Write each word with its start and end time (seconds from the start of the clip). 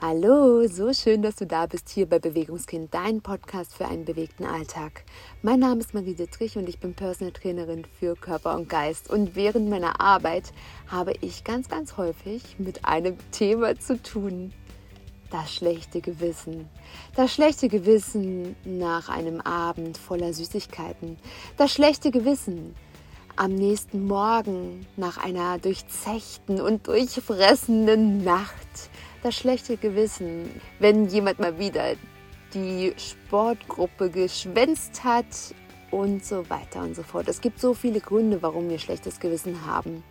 Hallo, 0.00 0.64
so 0.68 0.92
schön, 0.92 1.22
dass 1.22 1.34
du 1.34 1.44
da 1.44 1.66
bist 1.66 1.88
hier 1.88 2.08
bei 2.08 2.20
Bewegungskind, 2.20 2.94
dein 2.94 3.20
Podcast 3.20 3.74
für 3.74 3.88
einen 3.88 4.04
bewegten 4.04 4.44
Alltag. 4.44 5.02
Mein 5.42 5.58
Name 5.58 5.80
ist 5.80 5.92
Marie 5.92 6.14
Dittrich 6.14 6.56
und 6.56 6.68
ich 6.68 6.78
bin 6.78 6.94
Personal 6.94 7.32
Trainerin 7.32 7.84
für 7.98 8.14
Körper 8.14 8.54
und 8.54 8.68
Geist. 8.68 9.10
Und 9.10 9.34
während 9.34 9.68
meiner 9.68 10.00
Arbeit 10.00 10.52
habe 10.86 11.14
ich 11.20 11.42
ganz, 11.42 11.68
ganz 11.68 11.96
häufig 11.96 12.60
mit 12.60 12.84
einem 12.84 13.16
Thema 13.32 13.76
zu 13.76 14.00
tun. 14.00 14.52
Das 15.32 15.52
schlechte 15.52 16.00
Gewissen. 16.00 16.68
Das 17.16 17.34
schlechte 17.34 17.68
Gewissen 17.68 18.54
nach 18.64 19.08
einem 19.08 19.40
Abend 19.40 19.98
voller 19.98 20.32
Süßigkeiten. 20.32 21.18
Das 21.56 21.72
schlechte 21.72 22.12
Gewissen 22.12 22.76
am 23.34 23.52
nächsten 23.52 24.06
Morgen 24.06 24.86
nach 24.96 25.16
einer 25.16 25.58
durchzechten 25.58 26.60
und 26.60 26.86
durchfressenden 26.86 28.22
Nacht 28.22 28.90
das 29.22 29.34
schlechte 29.34 29.76
Gewissen, 29.76 30.48
wenn 30.78 31.08
jemand 31.08 31.38
mal 31.38 31.58
wieder 31.58 31.94
die 32.54 32.92
Sportgruppe 32.96 34.10
geschwänzt 34.10 35.04
hat 35.04 35.26
und 35.90 36.24
so 36.24 36.48
weiter 36.50 36.82
und 36.82 36.94
so 36.94 37.02
fort. 37.02 37.28
Es 37.28 37.40
gibt 37.40 37.60
so 37.60 37.74
viele 37.74 38.00
Gründe, 38.00 38.42
warum 38.42 38.68
wir 38.68 38.78
schlechtes 38.78 39.20
Gewissen 39.20 39.66
haben. 39.66 40.02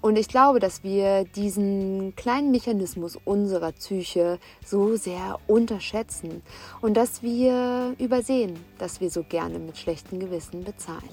Und 0.00 0.16
ich 0.16 0.28
glaube, 0.28 0.60
dass 0.60 0.84
wir 0.84 1.24
diesen 1.24 2.14
kleinen 2.14 2.50
Mechanismus 2.50 3.18
unserer 3.24 3.72
Psyche 3.72 4.38
so 4.64 4.96
sehr 4.96 5.38
unterschätzen 5.46 6.42
und 6.82 6.94
dass 6.94 7.22
wir 7.22 7.94
übersehen, 7.98 8.58
dass 8.76 9.00
wir 9.00 9.08
so 9.08 9.22
gerne 9.22 9.58
mit 9.58 9.78
schlechtem 9.78 10.20
Gewissen 10.20 10.62
bezahlen. 10.62 11.08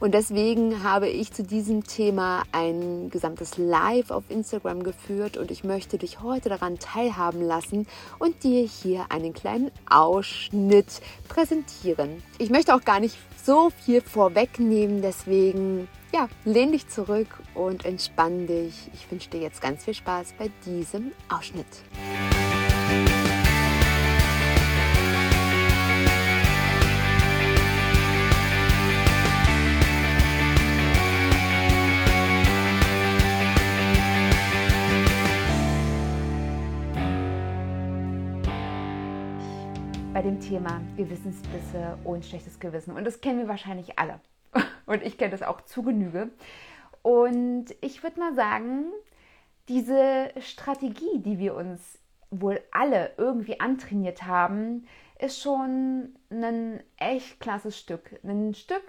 Und 0.00 0.14
deswegen 0.14 0.82
habe 0.82 1.08
ich 1.08 1.32
zu 1.32 1.42
diesem 1.42 1.84
Thema 1.84 2.42
ein 2.52 3.10
gesamtes 3.10 3.58
Live 3.58 4.10
auf 4.10 4.24
Instagram 4.28 4.82
geführt 4.82 5.36
und 5.36 5.50
ich 5.50 5.64
möchte 5.64 5.98
dich 5.98 6.20
heute 6.20 6.48
daran 6.48 6.78
teilhaben 6.78 7.42
lassen 7.42 7.86
und 8.18 8.42
dir 8.42 8.66
hier 8.66 9.06
einen 9.10 9.32
kleinen 9.32 9.70
Ausschnitt 9.88 11.00
präsentieren. 11.28 12.22
Ich 12.38 12.50
möchte 12.50 12.74
auch 12.74 12.84
gar 12.84 13.00
nicht 13.00 13.16
so 13.44 13.70
viel 13.84 14.00
vorwegnehmen, 14.00 15.02
deswegen 15.02 15.88
ja, 16.12 16.28
lehn 16.44 16.72
dich 16.72 16.88
zurück 16.88 17.28
und 17.54 17.84
entspann 17.84 18.46
dich. 18.46 18.90
Ich 18.94 19.10
wünsche 19.10 19.30
dir 19.30 19.40
jetzt 19.40 19.60
ganz 19.60 19.84
viel 19.84 19.94
Spaß 19.94 20.34
bei 20.38 20.50
diesem 20.66 21.12
Ausschnitt. 21.28 21.66
Dem 40.30 40.38
Thema 40.38 40.80
Gewissensbisse 40.96 41.98
und 42.04 42.24
schlechtes 42.24 42.60
Gewissen. 42.60 42.94
Und 42.94 43.02
das 43.02 43.20
kennen 43.20 43.40
wir 43.40 43.48
wahrscheinlich 43.48 43.98
alle. 43.98 44.20
Und 44.86 45.02
ich 45.02 45.18
kenne 45.18 45.32
das 45.32 45.42
auch 45.42 45.60
zu 45.62 45.82
Genüge. 45.82 46.30
Und 47.02 47.74
ich 47.80 48.04
würde 48.04 48.20
mal 48.20 48.32
sagen, 48.36 48.84
diese 49.68 50.30
Strategie, 50.40 51.18
die 51.18 51.40
wir 51.40 51.56
uns 51.56 51.98
wohl 52.30 52.60
alle 52.70 53.10
irgendwie 53.16 53.58
antrainiert 53.58 54.22
haben, 54.22 54.86
ist 55.18 55.42
schon 55.42 56.14
ein 56.30 56.80
echt 56.96 57.40
klasses 57.40 57.76
Stück. 57.76 58.20
Ein 58.22 58.54
Stück, 58.54 58.84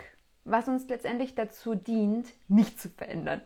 was 0.45 0.67
uns 0.67 0.88
letztendlich 0.89 1.34
dazu 1.34 1.73
dient, 1.73 2.28
nicht 2.50 2.80
zu 2.80 2.88
verändern. 2.89 3.42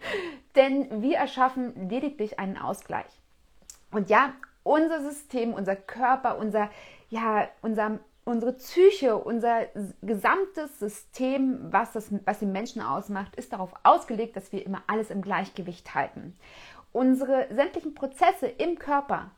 Denn 0.56 1.00
wir 1.00 1.18
erschaffen 1.18 1.88
lediglich 1.88 2.40
einen 2.40 2.56
Ausgleich. 2.56 3.22
Und 3.92 4.10
ja, 4.10 4.32
unser 4.64 5.00
System, 5.00 5.54
unser 5.54 5.76
Körper, 5.76 6.38
unser 6.38 6.70
ja, 7.08 7.48
unser, 7.62 7.98
unsere 8.24 8.52
Psyche, 8.54 9.16
unser 9.16 9.66
gesamtes 10.02 10.78
System, 10.78 11.72
was, 11.72 11.92
das, 11.92 12.08
was 12.24 12.40
den 12.40 12.52
Menschen 12.52 12.82
ausmacht, 12.82 13.36
ist 13.36 13.52
darauf 13.52 13.72
ausgelegt, 13.82 14.36
dass 14.36 14.52
wir 14.52 14.64
immer 14.64 14.82
alles 14.86 15.10
im 15.10 15.22
Gleichgewicht 15.22 15.94
halten. 15.94 16.36
Unsere 16.92 17.46
sämtlichen 17.54 17.94
Prozesse 17.94 18.46
im 18.46 18.78
Körper 18.78 19.30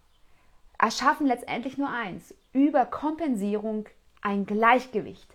erschaffen 0.79 1.27
letztendlich 1.27 1.77
nur 1.77 1.91
eins, 1.91 2.35
über 2.53 2.87
Kompensierung 2.87 3.87
ein 4.23 4.47
Gleichgewicht. 4.47 5.29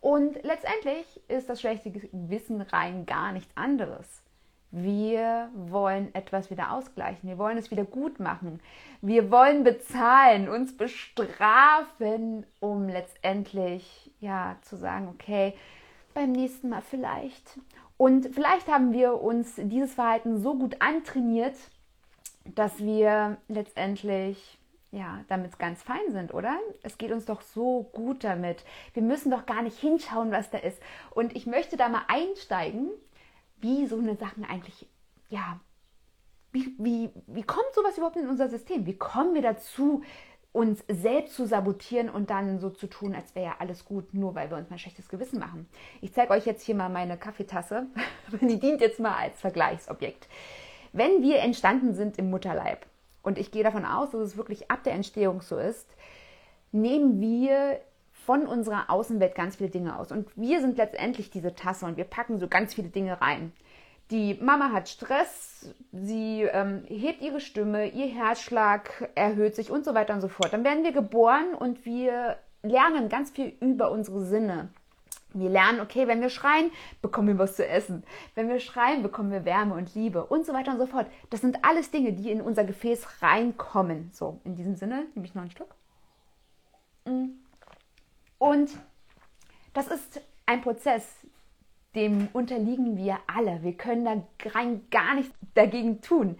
Und 0.00 0.42
letztendlich 0.42 1.20
ist 1.28 1.48
das 1.48 1.60
schlechte 1.60 1.90
Gewissen 1.90 2.60
rein 2.60 3.06
gar 3.06 3.32
nichts 3.32 3.54
anderes. 3.56 4.22
Wir 4.72 5.50
wollen 5.54 6.14
etwas 6.14 6.50
wieder 6.50 6.72
ausgleichen. 6.72 7.28
Wir 7.28 7.38
wollen 7.38 7.58
es 7.58 7.70
wieder 7.70 7.84
gut 7.84 8.20
machen. 8.20 8.60
Wir 9.02 9.30
wollen 9.30 9.64
bezahlen, 9.64 10.48
uns 10.48 10.76
bestrafen, 10.76 12.46
um 12.60 12.88
letztendlich 12.88 14.12
ja 14.20 14.56
zu 14.62 14.76
sagen, 14.76 15.08
okay, 15.08 15.54
beim 16.14 16.30
nächsten 16.30 16.68
Mal 16.68 16.82
vielleicht. 16.82 17.58
Und 17.96 18.32
vielleicht 18.32 18.68
haben 18.68 18.92
wir 18.92 19.20
uns 19.20 19.54
dieses 19.56 19.94
Verhalten 19.94 20.40
so 20.40 20.54
gut 20.54 20.76
antrainiert, 20.80 21.56
dass 22.44 22.78
wir 22.78 23.38
letztendlich 23.48 24.58
ja, 24.92 25.20
damit 25.28 25.58
ganz 25.58 25.82
fein 25.82 26.10
sind, 26.10 26.34
oder? 26.34 26.58
Es 26.82 26.98
geht 26.98 27.12
uns 27.12 27.24
doch 27.24 27.42
so 27.42 27.88
gut 27.92 28.24
damit. 28.24 28.64
Wir 28.94 29.02
müssen 29.02 29.30
doch 29.30 29.46
gar 29.46 29.62
nicht 29.62 29.78
hinschauen, 29.78 30.32
was 30.32 30.50
da 30.50 30.58
ist. 30.58 30.80
Und 31.10 31.36
ich 31.36 31.46
möchte 31.46 31.76
da 31.76 31.88
mal 31.88 32.02
einsteigen 32.08 32.90
wie 33.60 33.86
so 33.86 33.98
eine 33.98 34.16
Sachen 34.16 34.44
eigentlich, 34.44 34.88
ja, 35.28 35.60
wie, 36.52 36.74
wie, 36.78 37.10
wie 37.26 37.42
kommt 37.42 37.72
sowas 37.74 37.96
überhaupt 37.96 38.16
in 38.16 38.28
unser 38.28 38.48
System? 38.48 38.86
Wie 38.86 38.96
kommen 38.96 39.34
wir 39.34 39.42
dazu, 39.42 40.02
uns 40.52 40.82
selbst 40.88 41.36
zu 41.36 41.46
sabotieren 41.46 42.10
und 42.10 42.30
dann 42.30 42.58
so 42.58 42.70
zu 42.70 42.88
tun, 42.88 43.14
als 43.14 43.34
wäre 43.36 43.46
ja 43.46 43.56
alles 43.60 43.84
gut, 43.84 44.14
nur 44.14 44.34
weil 44.34 44.50
wir 44.50 44.56
uns 44.56 44.68
mal 44.68 44.76
ein 44.76 44.80
schlechtes 44.80 45.08
Gewissen 45.08 45.38
machen. 45.38 45.68
Ich 46.00 46.12
zeige 46.12 46.32
euch 46.32 46.44
jetzt 46.44 46.64
hier 46.64 46.74
mal 46.74 46.88
meine 46.88 47.16
Kaffeetasse. 47.16 47.86
Die 48.40 48.58
dient 48.58 48.80
jetzt 48.80 48.98
mal 48.98 49.14
als 49.14 49.40
Vergleichsobjekt. 49.40 50.28
Wenn 50.92 51.22
wir 51.22 51.38
entstanden 51.38 51.94
sind 51.94 52.18
im 52.18 52.30
Mutterleib, 52.30 52.84
und 53.22 53.38
ich 53.38 53.50
gehe 53.50 53.62
davon 53.62 53.84
aus, 53.84 54.10
dass 54.10 54.20
es 54.20 54.36
wirklich 54.36 54.70
ab 54.70 54.82
der 54.82 54.94
Entstehung 54.94 55.42
so 55.42 55.58
ist, 55.58 55.86
nehmen 56.72 57.20
wir 57.20 57.80
von 58.26 58.46
unserer 58.46 58.90
Außenwelt 58.90 59.34
ganz 59.34 59.56
viele 59.56 59.70
Dinge 59.70 59.98
aus. 59.98 60.12
Und 60.12 60.28
wir 60.36 60.60
sind 60.60 60.76
letztendlich 60.76 61.30
diese 61.30 61.54
Tasse 61.54 61.86
und 61.86 61.96
wir 61.96 62.04
packen 62.04 62.38
so 62.38 62.48
ganz 62.48 62.74
viele 62.74 62.88
Dinge 62.88 63.20
rein. 63.20 63.52
Die 64.10 64.34
Mama 64.40 64.72
hat 64.72 64.88
Stress, 64.88 65.72
sie 65.92 66.42
ähm, 66.42 66.82
hebt 66.88 67.22
ihre 67.22 67.40
Stimme, 67.40 67.88
ihr 67.88 68.06
Herzschlag 68.06 69.10
erhöht 69.14 69.54
sich 69.54 69.70
und 69.70 69.84
so 69.84 69.94
weiter 69.94 70.14
und 70.14 70.20
so 70.20 70.28
fort. 70.28 70.52
Dann 70.52 70.64
werden 70.64 70.82
wir 70.82 70.92
geboren 70.92 71.54
und 71.54 71.84
wir 71.84 72.36
lernen 72.62 73.08
ganz 73.08 73.30
viel 73.30 73.56
über 73.60 73.92
unsere 73.92 74.24
Sinne. 74.24 74.70
Wir 75.32 75.48
lernen, 75.48 75.80
okay, 75.80 76.08
wenn 76.08 76.20
wir 76.20 76.28
schreien, 76.28 76.72
bekommen 77.02 77.28
wir 77.28 77.38
was 77.38 77.54
zu 77.54 77.66
essen. 77.66 78.02
Wenn 78.34 78.48
wir 78.48 78.58
schreien, 78.58 79.02
bekommen 79.02 79.30
wir 79.30 79.44
Wärme 79.44 79.74
und 79.74 79.94
Liebe 79.94 80.24
und 80.24 80.44
so 80.44 80.52
weiter 80.52 80.72
und 80.72 80.78
so 80.78 80.86
fort. 80.86 81.06
Das 81.30 81.40
sind 81.40 81.64
alles 81.64 81.92
Dinge, 81.92 82.12
die 82.12 82.32
in 82.32 82.40
unser 82.40 82.64
Gefäß 82.64 83.22
reinkommen. 83.22 84.10
So, 84.12 84.40
in 84.44 84.56
diesem 84.56 84.74
Sinne 84.74 85.06
nehme 85.14 85.26
ich 85.26 85.36
noch 85.36 85.42
ein 85.42 85.50
Stück. 85.52 85.72
Mm. 87.04 87.39
Und 88.40 88.70
das 89.74 89.88
ist 89.88 90.22
ein 90.46 90.62
Prozess, 90.62 91.06
dem 91.94 92.28
unterliegen 92.32 92.96
wir 92.96 93.18
alle. 93.26 93.62
Wir 93.62 93.74
können 93.74 94.04
da 94.04 94.50
rein 94.54 94.86
gar 94.90 95.14
nichts 95.14 95.34
dagegen 95.52 96.00
tun. 96.00 96.38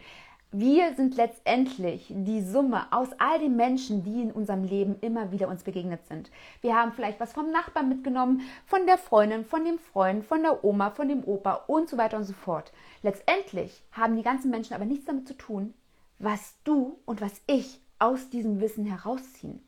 Wir 0.50 0.94
sind 0.94 1.14
letztendlich 1.16 2.06
die 2.08 2.40
Summe 2.40 2.90
aus 2.90 3.10
all 3.18 3.38
den 3.38 3.54
Menschen, 3.54 4.02
die 4.02 4.22
in 4.22 4.32
unserem 4.32 4.64
Leben 4.64 4.96
immer 5.02 5.30
wieder 5.30 5.48
uns 5.48 5.62
begegnet 5.62 6.06
sind. 6.06 6.30
Wir 6.62 6.74
haben 6.74 6.92
vielleicht 6.92 7.20
was 7.20 7.34
vom 7.34 7.52
Nachbarn 7.52 7.90
mitgenommen, 7.90 8.40
von 8.64 8.86
der 8.86 8.96
Freundin, 8.96 9.44
von 9.44 9.62
dem 9.66 9.78
Freund, 9.78 10.24
von 10.24 10.42
der 10.42 10.64
Oma, 10.64 10.90
von 10.90 11.06
dem 11.06 11.22
Opa 11.22 11.64
und 11.66 11.90
so 11.90 11.98
weiter 11.98 12.16
und 12.16 12.24
so 12.24 12.32
fort. 12.32 12.72
Letztendlich 13.02 13.82
haben 13.92 14.16
die 14.16 14.22
ganzen 14.22 14.50
Menschen 14.50 14.72
aber 14.72 14.86
nichts 14.86 15.04
damit 15.04 15.28
zu 15.28 15.36
tun, 15.36 15.74
was 16.18 16.56
du 16.64 16.98
und 17.04 17.20
was 17.20 17.42
ich 17.46 17.78
aus 17.98 18.30
diesem 18.30 18.60
Wissen 18.60 18.86
herausziehen. 18.86 19.62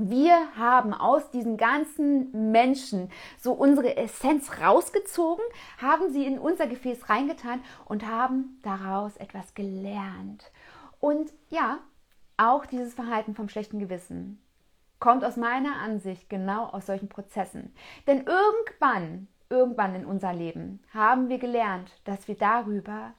Wir 0.00 0.56
haben 0.56 0.94
aus 0.94 1.32
diesen 1.32 1.56
ganzen 1.56 2.52
Menschen 2.52 3.10
so 3.36 3.52
unsere 3.52 3.96
Essenz 3.96 4.60
rausgezogen, 4.60 5.44
haben 5.78 6.12
sie 6.12 6.24
in 6.24 6.38
unser 6.38 6.68
Gefäß 6.68 7.08
reingetan 7.08 7.60
und 7.84 8.06
haben 8.06 8.60
daraus 8.62 9.16
etwas 9.16 9.54
gelernt. 9.54 10.52
Und 11.00 11.32
ja, 11.50 11.80
auch 12.36 12.64
dieses 12.64 12.94
Verhalten 12.94 13.34
vom 13.34 13.48
schlechten 13.48 13.80
Gewissen 13.80 14.40
kommt 15.00 15.24
aus 15.24 15.36
meiner 15.36 15.80
Ansicht 15.80 16.30
genau 16.30 16.66
aus 16.66 16.86
solchen 16.86 17.08
Prozessen. 17.08 17.74
Denn 18.06 18.18
irgendwann, 18.18 19.26
irgendwann 19.50 19.96
in 19.96 20.06
unser 20.06 20.32
Leben 20.32 20.80
haben 20.94 21.28
wir 21.28 21.38
gelernt, 21.38 21.90
dass 22.04 22.28
wir 22.28 22.36
darüber 22.36 23.14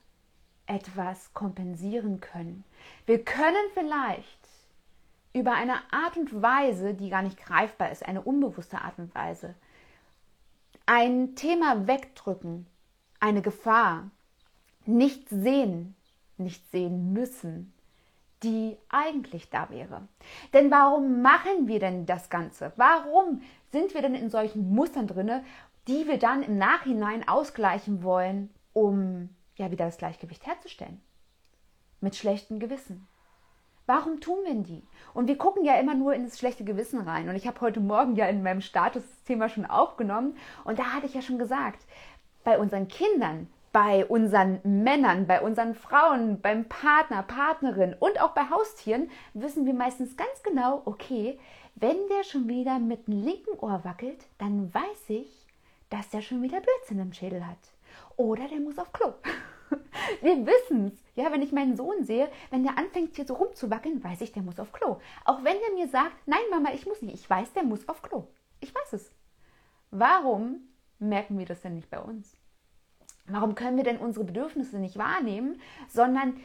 etwas 0.65 1.33
kompensieren 1.33 2.21
können. 2.21 2.63
Wir 3.05 3.21
können 3.21 3.69
vielleicht 3.73 4.38
über 5.39 5.53
eine 5.53 5.75
Art 5.91 6.17
und 6.17 6.41
Weise, 6.41 6.93
die 6.93 7.09
gar 7.09 7.21
nicht 7.21 7.37
greifbar 7.37 7.91
ist, 7.91 8.05
eine 8.05 8.21
unbewusste 8.21 8.81
Art 8.81 8.99
und 8.99 9.13
Weise, 9.15 9.55
ein 10.85 11.35
Thema 11.35 11.87
wegdrücken, 11.87 12.67
eine 13.19 13.41
Gefahr, 13.41 14.09
nicht 14.85 15.29
sehen, 15.29 15.95
nicht 16.37 16.69
sehen 16.71 17.13
müssen, 17.13 17.73
die 18.43 18.77
eigentlich 18.89 19.49
da 19.49 19.69
wäre. 19.69 20.07
Denn 20.53 20.71
warum 20.71 21.21
machen 21.21 21.67
wir 21.67 21.79
denn 21.79 22.05
das 22.05 22.29
Ganze? 22.29 22.71
Warum 22.75 23.41
sind 23.71 23.93
wir 23.93 24.01
denn 24.01 24.15
in 24.15 24.29
solchen 24.29 24.73
Mustern 24.73 25.07
drinne, 25.07 25.43
die 25.87 26.07
wir 26.07 26.17
dann 26.17 26.43
im 26.43 26.57
Nachhinein 26.57 27.27
ausgleichen 27.27 28.03
wollen, 28.03 28.49
um 28.73 29.29
ja 29.57 29.71
wieder 29.71 29.85
das 29.85 29.97
Gleichgewicht 29.97 30.45
herzustellen? 30.45 31.01
Mit 32.01 32.15
schlechtem 32.15 32.59
Gewissen. 32.59 33.07
Warum 33.89 34.19
tun 34.19 34.37
wir 34.45 34.53
die? 34.53 34.83
Und 35.15 35.27
wir 35.27 35.39
gucken 35.39 35.65
ja 35.65 35.79
immer 35.79 35.95
nur 35.95 36.13
in 36.13 36.23
das 36.23 36.37
schlechte 36.37 36.63
Gewissen 36.63 37.01
rein. 37.01 37.27
Und 37.27 37.33
ich 37.33 37.47
habe 37.47 37.59
heute 37.59 37.79
Morgen 37.79 38.15
ja 38.15 38.27
in 38.27 38.43
meinem 38.43 38.61
Status-Thema 38.61 39.49
schon 39.49 39.65
aufgenommen. 39.65 40.37
Und 40.63 40.77
da 40.77 40.93
hatte 40.93 41.07
ich 41.07 41.15
ja 41.15 41.23
schon 41.23 41.39
gesagt, 41.39 41.87
bei 42.43 42.59
unseren 42.59 42.87
Kindern, 42.87 43.47
bei 43.71 44.05
unseren 44.05 44.59
Männern, 44.61 45.25
bei 45.25 45.41
unseren 45.41 45.73
Frauen, 45.73 46.39
beim 46.39 46.65
Partner, 46.65 47.23
Partnerin 47.23 47.95
und 47.99 48.21
auch 48.21 48.35
bei 48.35 48.51
Haustieren 48.51 49.09
wissen 49.33 49.65
wir 49.65 49.73
meistens 49.73 50.15
ganz 50.15 50.43
genau, 50.43 50.83
okay, 50.85 51.39
wenn 51.73 51.97
der 52.09 52.23
schon 52.25 52.47
wieder 52.47 52.77
mit 52.77 53.07
dem 53.07 53.23
linken 53.23 53.57
Ohr 53.57 53.83
wackelt, 53.85 54.23
dann 54.37 54.71
weiß 54.71 55.09
ich, 55.09 55.47
dass 55.89 56.11
der 56.11 56.21
schon 56.21 56.43
wieder 56.43 56.61
Blödsinn 56.61 56.99
im 56.99 57.11
Schädel 57.11 57.43
hat. 57.43 57.57
Oder 58.17 58.47
der 58.49 58.59
muss 58.59 58.77
auf 58.77 58.93
Klo. 58.93 59.13
Wir 60.21 60.45
wissen 60.45 60.87
es. 60.87 60.93
Ja, 61.15 61.31
wenn 61.31 61.41
ich 61.41 61.51
meinen 61.51 61.75
Sohn 61.75 62.03
sehe, 62.03 62.29
wenn 62.49 62.63
der 62.63 62.77
anfängt 62.77 63.15
hier 63.15 63.25
so 63.25 63.35
rumzuwackeln, 63.35 64.03
weiß 64.03 64.21
ich, 64.21 64.31
der 64.31 64.43
muss 64.43 64.59
auf 64.59 64.71
Klo. 64.71 64.99
Auch 65.25 65.43
wenn 65.43 65.57
er 65.57 65.73
mir 65.75 65.87
sagt, 65.87 66.15
nein 66.25 66.39
Mama, 66.49 66.69
ich 66.73 66.85
muss 66.85 67.01
nicht. 67.01 67.15
Ich 67.15 67.29
weiß, 67.29 67.53
der 67.53 67.63
muss 67.63 67.87
auf 67.87 68.01
Klo. 68.01 68.27
Ich 68.59 68.73
weiß 68.73 68.93
es. 68.93 69.11
Warum 69.91 70.61
merken 70.99 71.37
wir 71.37 71.45
das 71.45 71.61
denn 71.61 71.75
nicht 71.75 71.89
bei 71.89 71.99
uns? 71.99 72.35
Warum 73.27 73.55
können 73.55 73.77
wir 73.77 73.83
denn 73.83 73.97
unsere 73.97 74.25
Bedürfnisse 74.25 74.77
nicht 74.77 74.97
wahrnehmen, 74.97 75.61
sondern 75.87 76.39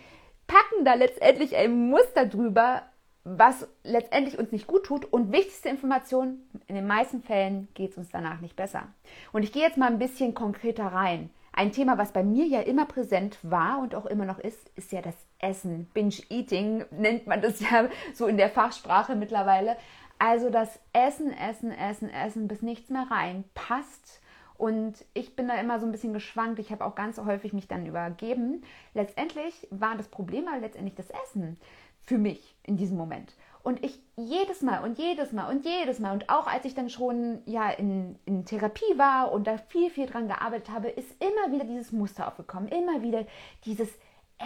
packen 0.47 0.85
da 0.85 0.95
letztendlich 0.95 1.57
ein 1.57 1.89
Muster 1.89 2.27
drüber, 2.27 2.83
was 3.25 3.67
letztendlich 3.83 4.39
uns 4.39 4.53
nicht 4.53 4.67
gut 4.67 4.85
tut. 4.85 5.07
Und 5.07 5.33
wichtigste 5.33 5.71
Information, 5.71 6.43
in 6.67 6.75
den 6.75 6.87
meisten 6.87 7.23
Fällen 7.23 7.69
geht 7.75 7.93
es 7.93 7.97
uns 7.97 8.11
danach 8.11 8.41
nicht 8.41 8.57
besser. 8.57 8.89
Und 9.33 9.43
ich 9.43 9.53
gehe 9.53 9.63
jetzt 9.63 9.79
mal 9.79 9.91
ein 9.91 9.99
bisschen 9.99 10.35
konkreter 10.35 10.87
rein. 10.87 11.31
Ein 11.57 11.71
Thema, 11.71 11.99
was 11.99 12.13
bei 12.13 12.25
mir 12.25 12.47
ja 12.47 12.61
immer 12.61 12.85
präsent 12.85 13.39
war 13.43 13.79
und 13.79 13.95
auch 13.95 14.07
immer 14.07 14.25
noch 14.25 14.41
ist, 14.41 14.71
ist 14.75 14.91
ja 14.91 15.03
das 15.03 15.15
Essen. 15.39 15.89
Binge-Eating 15.95 16.85
nennt 16.91 17.29
man 17.29 17.41
das 17.41 17.61
ja 17.61 17.89
so 18.13 18.27
in 18.27 18.37
der 18.37 18.51
Fachsprache 18.51 19.15
mittlerweile. 19.15 19.77
Also 20.19 20.51
das 20.51 20.81
Essen, 20.93 21.33
Essen, 21.33 21.71
Essen, 21.71 22.11
Essen, 22.11 22.49
bis 22.49 22.63
nichts 22.63 22.91
mehr 22.91 23.07
reinpasst. 23.09 24.21
Und 24.57 25.05
ich 25.15 25.37
bin 25.37 25.47
da 25.47 25.55
immer 25.55 25.79
so 25.79 25.87
ein 25.87 25.93
bisschen 25.93 26.13
geschwankt. 26.13 26.59
Ich 26.59 26.73
habe 26.73 26.85
auch 26.85 26.97
ganz 26.97 27.19
häufig 27.19 27.53
mich 27.53 27.69
dann 27.69 27.87
übergeben. 27.87 28.65
Letztendlich 28.93 29.69
war 29.71 29.97
das 29.97 30.09
Problem 30.09 30.49
aber 30.49 30.59
letztendlich 30.59 30.97
das 30.97 31.11
Essen 31.11 31.57
für 32.03 32.19
mich 32.19 32.57
in 32.65 32.77
diesem 32.77 32.97
Moment. 32.97 33.33
Und 33.65 33.83
ich 33.83 33.99
jedes 34.15 34.61
Mal 34.61 34.85
und 34.85 34.99
jedes 34.99 35.33
Mal 35.33 35.51
und 35.51 35.65
jedes 35.65 35.99
Mal 35.99 36.13
und 36.13 36.29
auch 36.29 36.47
als 36.47 36.67
ich 36.67 36.75
dann 36.75 36.91
schon 36.91 37.41
ja 37.47 37.71
in, 37.71 38.19
in 38.27 38.45
Therapie 38.45 38.99
war 38.99 39.33
und 39.33 39.47
da 39.47 39.57
viel, 39.57 39.89
viel 39.89 40.07
dran 40.07 40.29
gearbeitet 40.29 40.69
habe, 40.69 40.91
ist 40.91 41.11
immer 41.19 41.51
wieder 41.51 41.65
dieses 41.65 41.91
Muster 41.91 42.29
aufgekommen. 42.29 42.69
Immer 42.69 43.01
wieder 43.01 43.25
dieses 43.65 43.89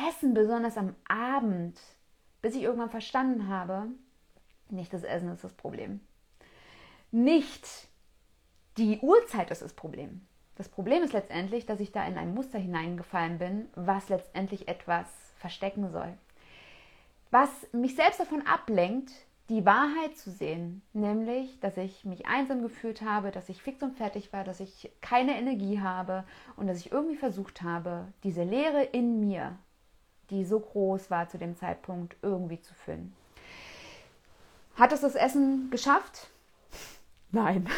Essen, 0.08 0.34
besonders 0.34 0.76
am 0.76 0.94
Abend, 1.08 1.80
bis 2.42 2.54
ich 2.54 2.62
irgendwann 2.62 2.90
verstanden 2.90 3.48
habe, 3.48 3.88
nicht 4.70 4.92
das 4.92 5.02
Essen 5.02 5.30
ist 5.30 5.42
das 5.42 5.52
Problem. 5.52 5.98
Nicht 7.10 7.66
die 8.76 9.00
Uhrzeit 9.00 9.50
ist 9.50 9.62
das 9.62 9.72
Problem. 9.72 10.28
Das 10.54 10.68
Problem 10.68 11.02
ist 11.02 11.12
letztendlich, 11.12 11.66
dass 11.66 11.80
ich 11.80 11.90
da 11.90 12.06
in 12.06 12.18
ein 12.18 12.34
Muster 12.34 12.60
hineingefallen 12.60 13.38
bin, 13.38 13.68
was 13.74 14.10
letztendlich 14.10 14.68
etwas 14.68 15.08
verstecken 15.38 15.90
soll 15.90 16.16
was 17.30 17.50
mich 17.72 17.94
selbst 17.94 18.20
davon 18.20 18.46
ablenkt, 18.46 19.10
die 19.48 19.64
Wahrheit 19.64 20.16
zu 20.16 20.30
sehen, 20.30 20.82
nämlich, 20.92 21.58
dass 21.60 21.76
ich 21.78 22.04
mich 22.04 22.26
einsam 22.26 22.60
gefühlt 22.60 23.00
habe, 23.00 23.30
dass 23.30 23.48
ich 23.48 23.62
fix 23.62 23.82
und 23.82 23.96
fertig 23.96 24.32
war, 24.32 24.44
dass 24.44 24.60
ich 24.60 24.90
keine 25.00 25.38
Energie 25.38 25.80
habe 25.80 26.24
und 26.56 26.66
dass 26.66 26.78
ich 26.78 26.92
irgendwie 26.92 27.16
versucht 27.16 27.62
habe, 27.62 28.08
diese 28.24 28.42
Leere 28.42 28.82
in 28.82 29.20
mir, 29.20 29.56
die 30.30 30.44
so 30.44 30.60
groß 30.60 31.10
war 31.10 31.28
zu 31.28 31.38
dem 31.38 31.56
Zeitpunkt, 31.56 32.16
irgendwie 32.20 32.60
zu 32.60 32.74
füllen. 32.74 33.14
Hat 34.74 34.92
es 34.92 35.00
das 35.00 35.14
Essen 35.14 35.70
geschafft? 35.70 36.28
Nein. 37.32 37.68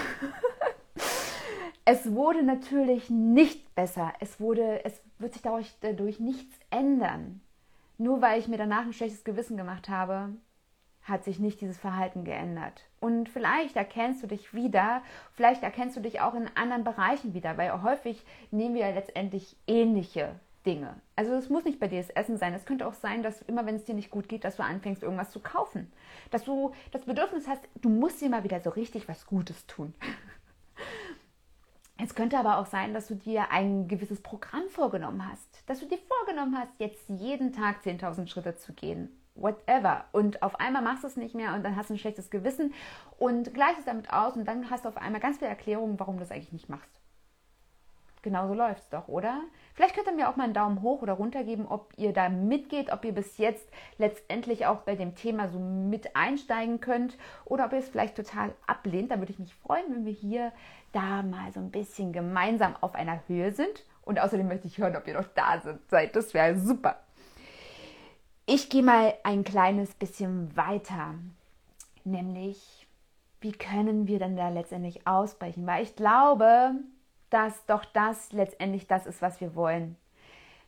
es 1.84 2.12
wurde 2.12 2.42
natürlich 2.42 3.10
nicht 3.10 3.74
besser. 3.74 4.12
Es, 4.18 4.40
wurde, 4.40 4.84
es 4.84 5.00
wird 5.18 5.32
sich 5.32 5.42
dadurch, 5.42 5.72
dadurch 5.80 6.18
nichts 6.18 6.54
ändern. 6.70 7.40
Nur 8.00 8.22
weil 8.22 8.40
ich 8.40 8.48
mir 8.48 8.56
danach 8.56 8.86
ein 8.86 8.94
schlechtes 8.94 9.24
Gewissen 9.24 9.58
gemacht 9.58 9.90
habe, 9.90 10.30
hat 11.02 11.22
sich 11.22 11.38
nicht 11.38 11.60
dieses 11.60 11.76
Verhalten 11.76 12.24
geändert. 12.24 12.86
Und 12.98 13.28
vielleicht 13.28 13.76
erkennst 13.76 14.22
du 14.22 14.26
dich 14.26 14.54
wieder, 14.54 15.02
vielleicht 15.34 15.62
erkennst 15.62 15.98
du 15.98 16.00
dich 16.00 16.22
auch 16.22 16.32
in 16.32 16.48
anderen 16.54 16.82
Bereichen 16.82 17.34
wieder, 17.34 17.58
weil 17.58 17.82
häufig 17.82 18.24
nehmen 18.50 18.74
wir 18.74 18.88
ja 18.88 18.94
letztendlich 18.94 19.54
ähnliche 19.66 20.40
Dinge. 20.64 20.98
Also 21.14 21.34
es 21.34 21.50
muss 21.50 21.66
nicht 21.66 21.78
bei 21.78 21.88
dir 21.88 22.00
das 22.00 22.08
Essen 22.08 22.38
sein. 22.38 22.54
Es 22.54 22.64
könnte 22.64 22.86
auch 22.86 22.94
sein, 22.94 23.22
dass 23.22 23.42
immer 23.42 23.66
wenn 23.66 23.76
es 23.76 23.84
dir 23.84 23.94
nicht 23.94 24.10
gut 24.10 24.30
geht, 24.30 24.44
dass 24.44 24.56
du 24.56 24.62
anfängst, 24.62 25.02
irgendwas 25.02 25.30
zu 25.30 25.40
kaufen. 25.40 25.92
Dass 26.30 26.44
du 26.44 26.72
das 26.92 27.04
Bedürfnis 27.04 27.48
hast, 27.48 27.68
du 27.82 27.90
musst 27.90 28.22
dir 28.22 28.30
mal 28.30 28.44
wieder 28.44 28.60
so 28.60 28.70
richtig 28.70 29.08
was 29.08 29.26
Gutes 29.26 29.66
tun. 29.66 29.92
Es 32.02 32.14
könnte 32.14 32.38
aber 32.38 32.58
auch 32.58 32.66
sein, 32.66 32.94
dass 32.94 33.08
du 33.08 33.14
dir 33.14 33.50
ein 33.50 33.86
gewisses 33.86 34.22
Programm 34.22 34.68
vorgenommen 34.70 35.28
hast, 35.30 35.62
dass 35.66 35.80
du 35.80 35.86
dir 35.86 35.98
vorgenommen 35.98 36.56
hast, 36.58 36.72
jetzt 36.78 37.08
jeden 37.08 37.52
Tag 37.52 37.82
10.000 37.84 38.26
Schritte 38.26 38.56
zu 38.56 38.72
gehen, 38.72 39.10
whatever. 39.34 40.06
Und 40.12 40.42
auf 40.42 40.58
einmal 40.60 40.82
machst 40.82 41.04
du 41.04 41.08
es 41.08 41.16
nicht 41.16 41.34
mehr 41.34 41.54
und 41.54 41.62
dann 41.62 41.76
hast 41.76 41.90
du 41.90 41.94
ein 41.94 41.98
schlechtes 41.98 42.30
Gewissen 42.30 42.72
und 43.18 43.52
gleichst 43.52 43.80
es 43.80 43.84
damit 43.84 44.10
aus 44.10 44.34
und 44.34 44.46
dann 44.46 44.70
hast 44.70 44.84
du 44.84 44.88
auf 44.88 44.96
einmal 44.96 45.20
ganz 45.20 45.38
viele 45.38 45.50
Erklärungen, 45.50 46.00
warum 46.00 46.16
du 46.16 46.20
das 46.20 46.30
eigentlich 46.30 46.52
nicht 46.52 46.68
machst. 46.70 46.99
Genauso 48.22 48.52
läuft 48.52 48.82
es 48.82 48.88
doch, 48.90 49.08
oder? 49.08 49.40
Vielleicht 49.74 49.94
könnt 49.94 50.06
ihr 50.06 50.14
mir 50.14 50.28
auch 50.28 50.36
mal 50.36 50.44
einen 50.44 50.54
Daumen 50.54 50.82
hoch 50.82 51.00
oder 51.00 51.14
runter 51.14 51.42
geben, 51.42 51.66
ob 51.66 51.92
ihr 51.96 52.12
da 52.12 52.28
mitgeht, 52.28 52.92
ob 52.92 53.04
ihr 53.04 53.12
bis 53.12 53.38
jetzt 53.38 53.66
letztendlich 53.96 54.66
auch 54.66 54.80
bei 54.80 54.94
dem 54.94 55.14
Thema 55.14 55.48
so 55.48 55.58
mit 55.58 56.14
einsteigen 56.16 56.80
könnt 56.80 57.16
oder 57.46 57.64
ob 57.64 57.72
ihr 57.72 57.78
es 57.78 57.88
vielleicht 57.88 58.16
total 58.16 58.52
ablehnt. 58.66 59.10
Da 59.10 59.18
würde 59.18 59.32
ich 59.32 59.38
mich 59.38 59.54
freuen, 59.54 59.84
wenn 59.90 60.04
wir 60.04 60.12
hier 60.12 60.52
da 60.92 61.22
mal 61.22 61.50
so 61.52 61.60
ein 61.60 61.70
bisschen 61.70 62.12
gemeinsam 62.12 62.76
auf 62.80 62.94
einer 62.94 63.26
Höhe 63.26 63.52
sind. 63.52 63.86
Und 64.02 64.20
außerdem 64.20 64.48
möchte 64.48 64.66
ich 64.66 64.78
hören, 64.78 64.96
ob 64.96 65.06
ihr 65.06 65.14
noch 65.14 65.28
da 65.34 65.62
seid. 65.88 66.14
Das 66.14 66.34
wäre 66.34 66.58
super. 66.58 67.00
Ich 68.44 68.68
gehe 68.68 68.82
mal 68.82 69.14
ein 69.22 69.44
kleines 69.44 69.94
bisschen 69.94 70.56
weiter, 70.56 71.14
nämlich 72.04 72.86
wie 73.40 73.52
können 73.52 74.06
wir 74.06 74.18
denn 74.18 74.36
da 74.36 74.48
letztendlich 74.48 75.06
ausbrechen? 75.06 75.66
Weil 75.66 75.84
ich 75.84 75.96
glaube, 75.96 76.72
dass 77.30 77.64
doch 77.66 77.84
das 77.84 78.32
letztendlich 78.32 78.86
das 78.86 79.06
ist, 79.06 79.22
was 79.22 79.40
wir 79.40 79.54
wollen. 79.54 79.96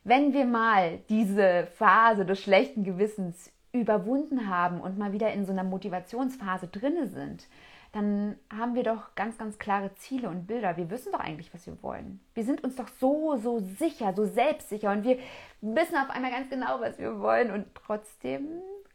Wenn 0.03 0.33
wir 0.33 0.45
mal 0.45 0.99
diese 1.09 1.67
Phase 1.75 2.25
des 2.25 2.41
schlechten 2.41 2.83
Gewissens 2.83 3.51
überwunden 3.71 4.49
haben 4.49 4.81
und 4.81 4.97
mal 4.97 5.13
wieder 5.13 5.31
in 5.31 5.45
so 5.45 5.51
einer 5.51 5.63
Motivationsphase 5.63 6.67
drinne 6.67 7.07
sind, 7.07 7.47
dann 7.93 8.37
haben 8.51 8.73
wir 8.73 8.83
doch 8.83 9.13
ganz, 9.15 9.37
ganz 9.37 9.59
klare 9.59 9.93
Ziele 9.95 10.27
und 10.27 10.47
Bilder. 10.47 10.77
Wir 10.77 10.89
wissen 10.89 11.11
doch 11.11 11.19
eigentlich, 11.19 11.53
was 11.53 11.67
wir 11.67 11.81
wollen. 11.83 12.19
Wir 12.33 12.43
sind 12.43 12.63
uns 12.63 12.75
doch 12.75 12.87
so, 12.99 13.37
so 13.37 13.59
sicher, 13.59 14.13
so 14.15 14.25
selbstsicher 14.25 14.91
und 14.91 15.03
wir 15.03 15.19
wissen 15.61 15.95
auf 15.95 16.09
einmal 16.09 16.31
ganz 16.31 16.49
genau, 16.49 16.81
was 16.81 16.97
wir 16.97 17.19
wollen 17.19 17.51
und 17.51 17.67
trotzdem 17.75 18.47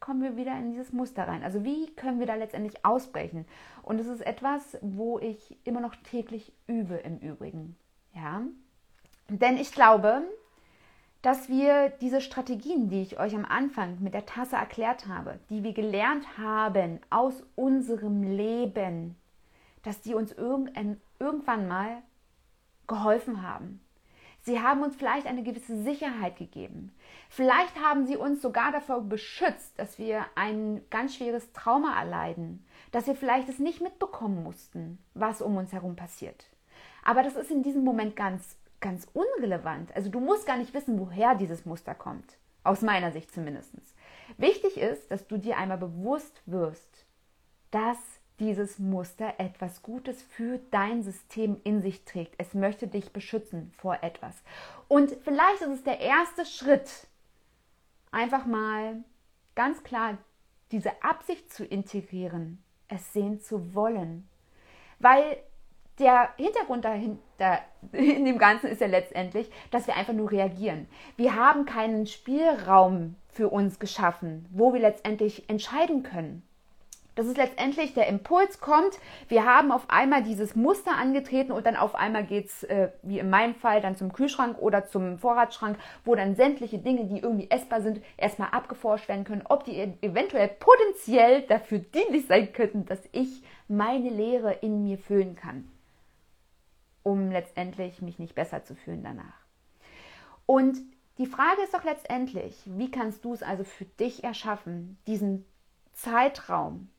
kommen 0.09 0.23
wir 0.23 0.39
wieder 0.39 0.57
in 0.57 0.71
dieses 0.71 0.95
Muster 0.95 1.29
rein. 1.29 1.43
Also 1.43 1.65
wie 1.65 1.95
können 1.95 2.19
wir 2.19 2.27
da 2.27 2.35
letztendlich 2.35 2.83
ausbrechen? 2.83 3.45
Und 3.83 4.01
es 4.01 4.07
ist 4.07 4.23
etwas, 4.23 4.79
wo 4.81 5.19
ich 5.19 5.59
immer 5.65 5.83
noch 5.83 5.95
täglich 5.97 6.51
übe 6.67 6.95
im 6.95 7.19
Übrigen. 7.19 7.77
Ja? 8.15 8.41
Denn 9.29 9.59
ich 9.59 9.71
glaube, 9.71 10.23
dass 11.21 11.51
wir 11.51 11.91
diese 12.01 12.23
Strategien, 12.23 12.89
die 12.89 13.03
ich 13.03 13.21
euch 13.21 13.35
am 13.35 13.45
Anfang 13.45 13.99
mit 14.01 14.15
der 14.15 14.25
Tasse 14.25 14.57
erklärt 14.57 15.09
habe, 15.09 15.41
die 15.51 15.63
wir 15.63 15.75
gelernt 15.75 16.39
haben 16.39 17.01
aus 17.11 17.45
unserem 17.55 18.23
Leben, 18.23 19.15
dass 19.83 20.01
die 20.01 20.15
uns 20.15 20.33
irgendwann 20.33 21.69
mal 21.69 21.99
geholfen 22.87 23.43
haben. 23.43 23.83
Sie 24.49 24.63
haben 24.63 24.83
uns 24.83 24.97
vielleicht 24.97 25.27
eine 25.27 25.43
gewisse 25.43 25.83
Sicherheit 25.83 26.39
gegeben. 26.39 26.91
Vielleicht 27.29 27.79
haben 27.85 28.07
sie 28.07 28.17
uns 28.17 28.41
sogar 28.41 28.73
davor 28.73 29.03
beschützt, 29.03 29.79
dass 29.79 29.99
wir 29.99 30.25
ein 30.37 30.81
ganz 30.89 31.17
schweres 31.17 31.53
Trauma 31.53 32.01
erleiden, 32.01 32.65
dass 32.91 33.07
wir 33.07 33.15
vielleicht 33.15 33.51
es 33.51 33.59
nicht 33.59 33.83
mitbekommen 33.83 34.43
mussten, 34.43 35.05
was 35.13 35.43
um 35.43 35.59
uns 35.59 35.75
herum 35.75 35.97
passiert. 35.97 36.47
Aber 37.05 37.23
das 37.23 37.37
ist 37.37 37.51
in 37.51 37.63
diesem 37.63 37.85
Moment 37.85 38.17
ganz, 38.17 38.57
ganz 38.81 39.07
unrelevant. 39.13 39.95
Also 39.95 40.09
du 40.09 40.19
musst 40.19 40.47
gar 40.47 40.57
nicht 40.57 40.73
wissen, 40.73 40.99
woher 40.99 41.35
dieses 41.35 41.67
Muster 41.67 41.95
kommt. 41.95 42.39
Aus 42.65 42.81
meiner 42.81 43.13
Sicht 43.13 43.31
zumindest. 43.31 43.75
Wichtig 44.39 44.79
ist, 44.79 45.11
dass 45.11 45.27
du 45.27 45.37
dir 45.37 45.59
einmal 45.59 45.77
bewusst 45.77 46.41
wirst, 46.47 47.05
dass 47.71 47.99
dieses 48.41 48.79
Muster 48.79 49.35
etwas 49.39 49.83
Gutes 49.83 50.23
für 50.23 50.59
dein 50.71 51.03
System 51.03 51.61
in 51.65 51.83
sich 51.83 52.05
trägt. 52.05 52.35
Es 52.39 52.55
möchte 52.55 52.87
dich 52.87 53.13
beschützen 53.13 53.73
vor 53.77 53.99
etwas. 54.03 54.35
Und 54.87 55.17
vielleicht 55.23 55.63
ist 55.63 55.69
es 55.69 55.85
der 55.85 56.01
erste 56.01 56.47
Schritt, 56.47 57.09
einfach 58.11 58.47
mal 58.47 59.03
ganz 59.55 59.83
klar 59.83 60.19
diese 60.71 61.03
Absicht 61.03 61.53
zu 61.53 61.65
integrieren, 61.65 62.63
es 62.89 63.13
sehen 63.13 63.41
zu 63.41 63.75
wollen. 63.75 64.29
Weil 64.99 65.39
der 65.99 66.31
Hintergrund 66.37 66.85
dahinter 66.85 67.61
in 67.93 68.25
dem 68.25 68.39
Ganzen 68.39 68.69
ist 68.69 68.81
ja 68.81 68.87
letztendlich, 68.87 69.51
dass 69.71 69.87
wir 69.87 69.97
einfach 69.97 70.13
nur 70.13 70.31
reagieren. 70.31 70.89
Wir 71.17 71.35
haben 71.35 71.67
keinen 71.67 72.07
Spielraum 72.07 73.17
für 73.31 73.49
uns 73.49 73.79
geschaffen, 73.79 74.47
wo 74.51 74.73
wir 74.73 74.81
letztendlich 74.81 75.49
entscheiden 75.49 76.03
können. 76.03 76.43
Das 77.19 77.27
ist 77.27 77.37
letztendlich 77.37 77.95
der 77.95 78.07
Impuls 78.07 78.61
kommt, 78.61 78.97
wir 79.27 79.45
haben 79.45 79.73
auf 79.73 79.91
einmal 79.91 80.23
dieses 80.23 80.55
Muster 80.55 80.93
angetreten 80.97 81.51
und 81.51 81.67
dann 81.67 81.75
auf 81.75 81.97
einmal 81.97 82.23
geht 82.23 82.47
es, 82.47 82.63
äh, 82.63 82.93
wie 83.03 83.19
in 83.19 83.29
meinem 83.29 83.57
Fall, 83.57 83.81
dann 83.81 83.97
zum 83.97 84.13
Kühlschrank 84.13 84.57
oder 84.61 84.87
zum 84.87 85.19
Vorratsschrank, 85.19 85.77
wo 86.05 86.15
dann 86.15 86.37
sämtliche 86.37 86.79
Dinge, 86.79 87.07
die 87.07 87.19
irgendwie 87.19 87.51
essbar 87.51 87.81
sind, 87.81 88.01
erstmal 88.17 88.51
abgeforscht 88.51 89.09
werden 89.09 89.25
können, 89.25 89.43
ob 89.49 89.65
die 89.65 89.81
eventuell 90.01 90.47
potenziell 90.47 91.43
dafür 91.43 91.81
dienlich 91.81 92.29
sein 92.29 92.53
könnten, 92.53 92.87
dass 92.87 93.01
ich 93.11 93.43
meine 93.67 94.11
Lehre 94.11 94.53
in 94.53 94.85
mir 94.85 94.97
füllen 94.97 95.35
kann 95.35 95.69
um 97.03 97.31
letztendlich 97.31 98.03
mich 98.03 98.19
nicht 98.19 98.35
besser 98.35 98.65
zu 98.65 98.77
fühlen 98.77 99.03
danach. 99.03 99.41
Und 100.47 100.79
die 101.17 101.27
Frage 101.27 101.63
ist 101.63 101.75
doch 101.75 101.85
letztendlich, 101.85 102.55
wie 102.67 102.91
kannst 102.91 103.25
du 103.25 103.33
es 103.33 103.43
also 103.43 103.65
für 103.65 103.87
dich 103.87 104.25
erschaffen, 104.25 104.99
diesen 105.07 105.47
Zeitraum 105.95 106.91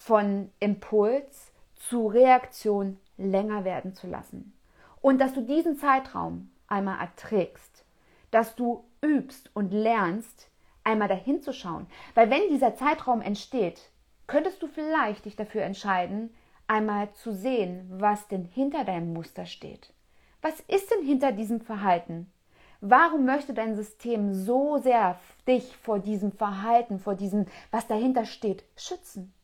von 0.00 0.50
Impuls 0.60 1.52
zu 1.76 2.06
Reaktion 2.06 2.98
länger 3.18 3.64
werden 3.66 3.94
zu 3.94 4.06
lassen. 4.06 4.54
Und 5.02 5.20
dass 5.20 5.34
du 5.34 5.42
diesen 5.42 5.76
Zeitraum 5.76 6.50
einmal 6.68 6.98
erträgst, 6.98 7.84
dass 8.30 8.56
du 8.56 8.82
übst 9.02 9.50
und 9.54 9.72
lernst, 9.72 10.48
einmal 10.84 11.08
dahin 11.08 11.42
zu 11.42 11.52
schauen. 11.52 11.86
Weil 12.14 12.30
wenn 12.30 12.48
dieser 12.48 12.74
Zeitraum 12.74 13.20
entsteht, 13.20 13.90
könntest 14.26 14.62
du 14.62 14.68
vielleicht 14.68 15.26
dich 15.26 15.36
dafür 15.36 15.64
entscheiden, 15.64 16.34
einmal 16.66 17.12
zu 17.12 17.30
sehen, 17.30 17.86
was 17.90 18.26
denn 18.26 18.46
hinter 18.46 18.84
deinem 18.84 19.12
Muster 19.12 19.44
steht. 19.44 19.92
Was 20.40 20.60
ist 20.60 20.90
denn 20.90 21.04
hinter 21.04 21.32
diesem 21.32 21.60
Verhalten? 21.60 22.32
Warum 22.80 23.26
möchte 23.26 23.52
dein 23.52 23.76
System 23.76 24.32
so 24.32 24.78
sehr 24.78 25.20
dich 25.46 25.76
vor 25.76 25.98
diesem 25.98 26.32
Verhalten, 26.32 26.98
vor 26.98 27.16
diesem, 27.16 27.44
was 27.70 27.86
dahinter 27.86 28.24
steht, 28.24 28.64
schützen? 28.76 29.34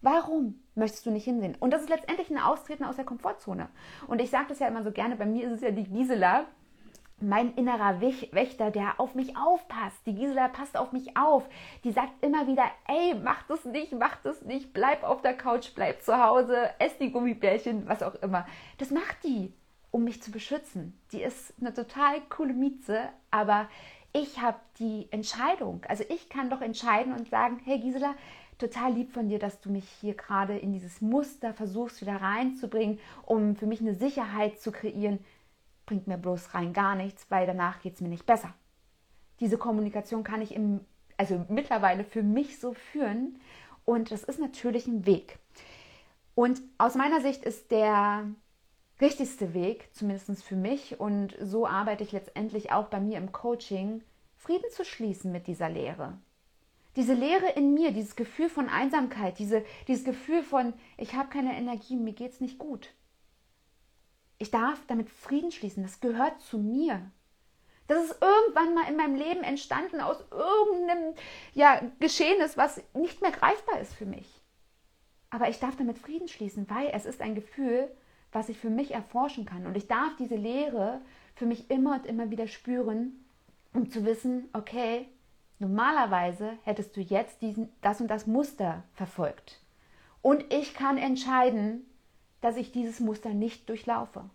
Warum 0.00 0.62
möchtest 0.74 1.06
du 1.06 1.10
nicht 1.10 1.24
hinsehen? 1.24 1.56
Und 1.58 1.72
das 1.72 1.82
ist 1.82 1.88
letztendlich 1.88 2.30
ein 2.30 2.38
Austreten 2.38 2.84
aus 2.84 2.96
der 2.96 3.04
Komfortzone. 3.04 3.68
Und 4.06 4.20
ich 4.20 4.30
sage 4.30 4.46
das 4.48 4.60
ja 4.60 4.68
immer 4.68 4.84
so 4.84 4.92
gerne, 4.92 5.16
bei 5.16 5.26
mir 5.26 5.46
ist 5.46 5.54
es 5.54 5.60
ja 5.60 5.70
die 5.70 5.84
Gisela, 5.84 6.46
mein 7.20 7.54
innerer 7.54 8.00
Wächter, 8.00 8.70
der 8.70 9.00
auf 9.00 9.16
mich 9.16 9.36
aufpasst. 9.36 10.06
Die 10.06 10.14
Gisela 10.14 10.48
passt 10.48 10.76
auf 10.76 10.92
mich 10.92 11.16
auf. 11.16 11.48
Die 11.82 11.90
sagt 11.90 12.12
immer 12.24 12.46
wieder, 12.46 12.64
ey, 12.86 13.16
mach 13.20 13.42
das 13.44 13.64
nicht, 13.64 13.92
mach 13.92 14.16
das 14.22 14.42
nicht, 14.42 14.72
bleib 14.72 15.02
auf 15.02 15.20
der 15.20 15.36
Couch, 15.36 15.74
bleib 15.74 16.02
zu 16.02 16.16
Hause, 16.16 16.70
ess 16.78 16.96
die 16.98 17.10
Gummibärchen, 17.10 17.88
was 17.88 18.04
auch 18.04 18.14
immer. 18.16 18.46
Das 18.78 18.90
macht 18.90 19.24
die, 19.24 19.52
um 19.90 20.04
mich 20.04 20.22
zu 20.22 20.30
beschützen. 20.30 20.96
Die 21.10 21.22
ist 21.22 21.54
eine 21.60 21.74
total 21.74 22.20
coole 22.28 22.52
Mieze, 22.52 23.08
aber 23.32 23.68
ich 24.12 24.40
habe 24.40 24.58
die 24.78 25.08
Entscheidung. 25.10 25.82
Also 25.88 26.04
ich 26.08 26.28
kann 26.28 26.50
doch 26.50 26.60
entscheiden 26.60 27.12
und 27.12 27.28
sagen, 27.28 27.60
hey 27.64 27.78
Gisela, 27.80 28.14
total 28.58 28.92
lieb 28.92 29.12
von 29.12 29.28
dir, 29.28 29.38
dass 29.38 29.60
du 29.60 29.70
mich 29.70 29.88
hier 30.00 30.14
gerade 30.14 30.58
in 30.58 30.72
dieses 30.72 31.00
Muster 31.00 31.54
versuchst 31.54 32.00
wieder 32.00 32.16
reinzubringen, 32.16 32.98
um 33.24 33.56
für 33.56 33.66
mich 33.66 33.80
eine 33.80 33.94
Sicherheit 33.94 34.60
zu 34.60 34.72
kreieren 34.72 35.18
bringt 35.88 36.06
mir 36.06 36.18
bloß 36.18 36.54
rein 36.54 36.74
gar 36.74 36.94
nichts, 36.94 37.26
weil 37.30 37.46
danach 37.46 37.80
geht 37.80 37.94
es 37.94 38.00
mir 38.02 38.08
nicht 38.08 38.26
besser. 38.26 38.52
Diese 39.40 39.56
Kommunikation 39.56 40.22
kann 40.22 40.42
ich 40.42 40.54
im, 40.54 40.80
also 41.16 41.44
mittlerweile 41.48 42.04
für 42.04 42.22
mich 42.22 42.60
so 42.60 42.74
führen 42.74 43.40
und 43.84 44.10
das 44.10 44.22
ist 44.22 44.38
natürlich 44.38 44.86
ein 44.86 45.06
Weg. 45.06 45.38
Und 46.34 46.60
aus 46.76 46.94
meiner 46.94 47.22
Sicht 47.22 47.42
ist 47.42 47.70
der 47.70 48.26
richtigste 49.00 49.54
Weg, 49.54 49.88
zumindest 49.94 50.44
für 50.44 50.56
mich, 50.56 51.00
und 51.00 51.36
so 51.40 51.66
arbeite 51.66 52.04
ich 52.04 52.12
letztendlich 52.12 52.70
auch 52.70 52.88
bei 52.88 53.00
mir 53.00 53.16
im 53.16 53.32
Coaching, 53.32 54.02
Frieden 54.36 54.70
zu 54.70 54.84
schließen 54.84 55.32
mit 55.32 55.46
dieser 55.46 55.70
Lehre. 55.70 56.18
Diese 56.98 57.14
Leere 57.14 57.50
in 57.50 57.74
mir, 57.74 57.92
dieses 57.92 58.16
Gefühl 58.16 58.48
von 58.48 58.68
Einsamkeit, 58.68 59.38
diese, 59.38 59.64
dieses 59.86 60.04
Gefühl 60.04 60.42
von, 60.42 60.74
ich 60.96 61.14
habe 61.14 61.28
keine 61.28 61.56
Energie, 61.56 61.94
mir 61.94 62.12
geht 62.12 62.32
es 62.32 62.40
nicht 62.40 62.58
gut. 62.58 62.92
Ich 64.38 64.50
darf 64.50 64.84
damit 64.88 65.08
Frieden 65.08 65.52
schließen. 65.52 65.84
Das 65.84 66.00
gehört 66.00 66.40
zu 66.40 66.58
mir. 66.58 67.08
Das 67.86 68.02
ist 68.02 68.20
irgendwann 68.20 68.74
mal 68.74 68.90
in 68.90 68.96
meinem 68.96 69.14
Leben 69.14 69.44
entstanden 69.44 70.00
aus 70.00 70.24
irgendeinem 70.32 71.14
ja, 71.54 71.80
Geschehnis, 72.00 72.56
was 72.56 72.82
nicht 72.94 73.22
mehr 73.22 73.30
greifbar 73.30 73.78
ist 73.78 73.94
für 73.94 74.06
mich. 74.06 74.28
Aber 75.30 75.48
ich 75.48 75.60
darf 75.60 75.76
damit 75.76 76.00
Frieden 76.00 76.26
schließen, 76.26 76.68
weil 76.68 76.90
es 76.92 77.06
ist 77.06 77.20
ein 77.20 77.36
Gefühl, 77.36 77.96
was 78.32 78.48
ich 78.48 78.58
für 78.58 78.70
mich 78.70 78.90
erforschen 78.90 79.46
kann. 79.46 79.66
Und 79.66 79.76
ich 79.76 79.86
darf 79.86 80.16
diese 80.16 80.34
Lehre 80.34 81.00
für 81.36 81.46
mich 81.46 81.70
immer 81.70 81.94
und 81.94 82.06
immer 82.06 82.30
wieder 82.30 82.48
spüren, 82.48 83.24
um 83.72 83.88
zu 83.88 84.04
wissen, 84.04 84.48
okay, 84.52 85.06
normalerweise 85.58 86.58
hättest 86.62 86.96
du 86.96 87.00
jetzt 87.00 87.42
diesen, 87.42 87.70
das 87.80 88.00
und 88.00 88.08
das 88.08 88.26
Muster 88.26 88.84
verfolgt. 88.94 89.60
Und 90.22 90.52
ich 90.52 90.74
kann 90.74 90.98
entscheiden, 90.98 91.86
dass 92.40 92.56
ich 92.56 92.72
dieses 92.72 93.00
Muster 93.00 93.30
nicht 93.30 93.68
durchlaufe. 93.68 94.28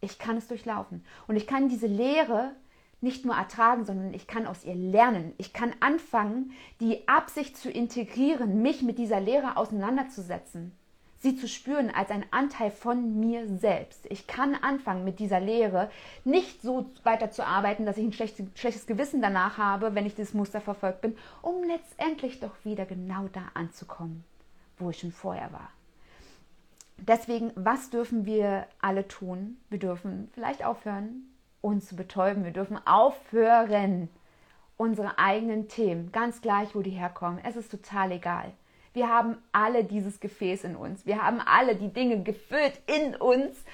Ich 0.00 0.18
kann 0.18 0.36
es 0.36 0.48
durchlaufen. 0.48 1.04
Und 1.26 1.36
ich 1.36 1.46
kann 1.46 1.68
diese 1.68 1.86
Lehre 1.86 2.54
nicht 3.00 3.24
nur 3.24 3.34
ertragen, 3.34 3.84
sondern 3.84 4.12
ich 4.12 4.26
kann 4.26 4.46
aus 4.46 4.64
ihr 4.64 4.74
lernen. 4.74 5.32
Ich 5.38 5.52
kann 5.52 5.74
anfangen, 5.80 6.52
die 6.80 7.08
Absicht 7.08 7.56
zu 7.56 7.70
integrieren, 7.70 8.62
mich 8.62 8.82
mit 8.82 8.98
dieser 8.98 9.20
Lehre 9.20 9.56
auseinanderzusetzen, 9.56 10.76
sie 11.20 11.36
zu 11.36 11.46
spüren 11.48 11.90
als 11.90 12.10
ein 12.10 12.24
Anteil 12.30 12.70
von 12.70 13.20
mir 13.20 13.46
selbst. 13.46 14.06
Ich 14.08 14.26
kann 14.26 14.54
anfangen, 14.54 15.04
mit 15.04 15.18
dieser 15.18 15.38
Lehre 15.38 15.90
nicht 16.24 16.62
so 16.62 16.90
weiterzuarbeiten, 17.04 17.86
dass 17.86 17.98
ich 17.98 18.04
ein 18.04 18.12
schlechtes, 18.12 18.46
schlechtes 18.54 18.86
Gewissen 18.86 19.20
danach 19.20 19.58
habe, 19.58 19.94
wenn 19.94 20.06
ich 20.06 20.14
dieses 20.14 20.34
Muster 20.34 20.60
verfolgt 20.60 21.02
bin, 21.02 21.16
um 21.42 21.62
letztendlich 21.64 22.40
doch 22.40 22.54
wieder 22.64 22.86
genau 22.86 23.28
da 23.32 23.42
anzukommen, 23.54 24.24
wo 24.78 24.90
ich 24.90 24.98
schon 24.98 25.12
vorher 25.12 25.52
war. 25.52 25.70
Deswegen, 26.96 27.52
was 27.54 27.90
dürfen 27.90 28.26
wir 28.26 28.66
alle 28.80 29.06
tun? 29.06 29.58
Wir 29.68 29.78
dürfen 29.78 30.30
vielleicht 30.32 30.64
aufhören, 30.64 31.30
uns 31.60 31.86
zu 31.86 31.96
betäuben. 31.96 32.44
Wir 32.44 32.52
dürfen 32.52 32.78
aufhören, 32.86 34.08
unsere 34.76 35.18
eigenen 35.18 35.68
Themen, 35.68 36.12
ganz 36.12 36.40
gleich, 36.40 36.74
wo 36.74 36.80
die 36.80 36.90
herkommen. 36.90 37.40
Es 37.44 37.56
ist 37.56 37.70
total 37.70 38.12
egal. 38.12 38.52
Wir 38.92 39.08
haben 39.08 39.36
alle 39.52 39.84
dieses 39.84 40.20
Gefäß 40.20 40.64
in 40.64 40.76
uns. 40.76 41.06
Wir 41.06 41.22
haben 41.22 41.40
alle 41.40 41.76
die 41.76 41.92
Dinge 41.92 42.22
gefüllt 42.22 42.80
in 42.86 43.14
uns. 43.14 43.64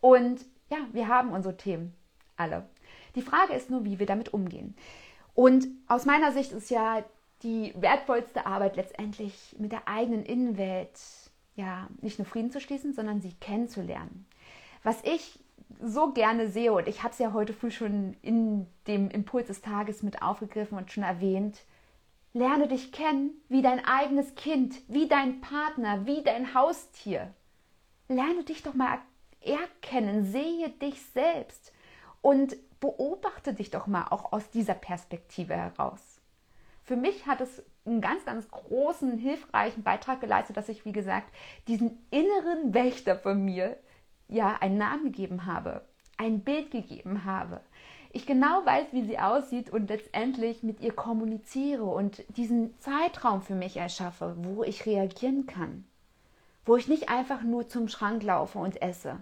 Und 0.00 0.40
ja, 0.70 0.78
wir 0.92 1.08
haben 1.08 1.32
unsere 1.32 1.56
Themen. 1.56 1.94
Alle. 2.36 2.66
Die 3.14 3.22
Frage 3.22 3.52
ist 3.52 3.70
nur, 3.70 3.84
wie 3.84 3.98
wir 3.98 4.06
damit 4.06 4.32
umgehen. 4.32 4.74
Und 5.34 5.66
aus 5.86 6.06
meiner 6.06 6.32
Sicht 6.32 6.52
ist 6.52 6.70
ja 6.70 7.04
die 7.42 7.74
wertvollste 7.76 8.46
Arbeit 8.46 8.76
letztendlich 8.76 9.56
mit 9.58 9.72
der 9.72 9.88
eigenen 9.88 10.24
Innenwelt 10.24 10.98
ja, 11.54 11.88
nicht 12.00 12.18
nur 12.18 12.26
Frieden 12.26 12.50
zu 12.50 12.60
schließen, 12.60 12.94
sondern 12.94 13.20
sie 13.20 13.34
kennenzulernen. 13.40 14.26
Was 14.82 15.02
ich 15.04 15.38
so 15.80 16.12
gerne 16.12 16.48
sehe, 16.48 16.72
und 16.72 16.88
ich 16.88 17.02
habe 17.02 17.12
es 17.12 17.18
ja 17.18 17.32
heute 17.32 17.52
früh 17.52 17.70
schon 17.70 18.16
in 18.22 18.66
dem 18.86 19.10
Impuls 19.10 19.48
des 19.48 19.60
Tages 19.60 20.02
mit 20.02 20.22
aufgegriffen 20.22 20.78
und 20.78 20.90
schon 20.90 21.02
erwähnt, 21.02 21.64
lerne 22.32 22.68
dich 22.68 22.92
kennen 22.92 23.30
wie 23.48 23.62
dein 23.62 23.84
eigenes 23.84 24.34
Kind, 24.34 24.76
wie 24.88 25.08
dein 25.08 25.40
Partner, 25.40 26.06
wie 26.06 26.22
dein 26.22 26.54
Haustier. 26.54 27.32
Lerne 28.08 28.44
dich 28.44 28.62
doch 28.62 28.74
mal 28.74 28.98
erkennen, 29.40 30.24
sehe 30.24 30.70
dich 30.70 31.00
selbst 31.14 31.72
und 32.20 32.56
beobachte 32.80 33.54
dich 33.54 33.70
doch 33.70 33.86
mal 33.86 34.06
auch 34.10 34.32
aus 34.32 34.50
dieser 34.50 34.74
Perspektive 34.74 35.54
heraus. 35.54 36.00
Für 36.84 36.96
mich 36.96 37.26
hat 37.26 37.40
es 37.40 37.62
einen 37.84 38.00
ganz, 38.00 38.24
ganz 38.24 38.48
großen, 38.50 39.18
hilfreichen 39.18 39.82
Beitrag 39.82 40.20
geleistet, 40.20 40.56
dass 40.56 40.68
ich, 40.68 40.84
wie 40.84 40.92
gesagt, 40.92 41.32
diesen 41.68 42.04
inneren 42.10 42.74
Wächter 42.74 43.16
von 43.16 43.44
mir 43.44 43.76
ja 44.28 44.56
einen 44.60 44.78
Namen 44.78 45.04
gegeben 45.04 45.46
habe, 45.46 45.84
ein 46.16 46.40
Bild 46.40 46.70
gegeben 46.70 47.24
habe. 47.24 47.60
Ich 48.14 48.26
genau 48.26 48.64
weiß, 48.66 48.88
wie 48.92 49.04
sie 49.06 49.18
aussieht 49.18 49.70
und 49.70 49.88
letztendlich 49.88 50.62
mit 50.62 50.80
ihr 50.80 50.92
kommuniziere 50.92 51.84
und 51.84 52.22
diesen 52.36 52.78
Zeitraum 52.78 53.40
für 53.40 53.54
mich 53.54 53.78
erschaffe, 53.78 54.36
wo 54.38 54.62
ich 54.62 54.84
reagieren 54.84 55.46
kann. 55.46 55.86
Wo 56.66 56.76
ich 56.76 56.88
nicht 56.88 57.08
einfach 57.08 57.42
nur 57.42 57.68
zum 57.68 57.88
Schrank 57.88 58.22
laufe 58.22 58.58
und 58.58 58.82
esse. 58.82 59.16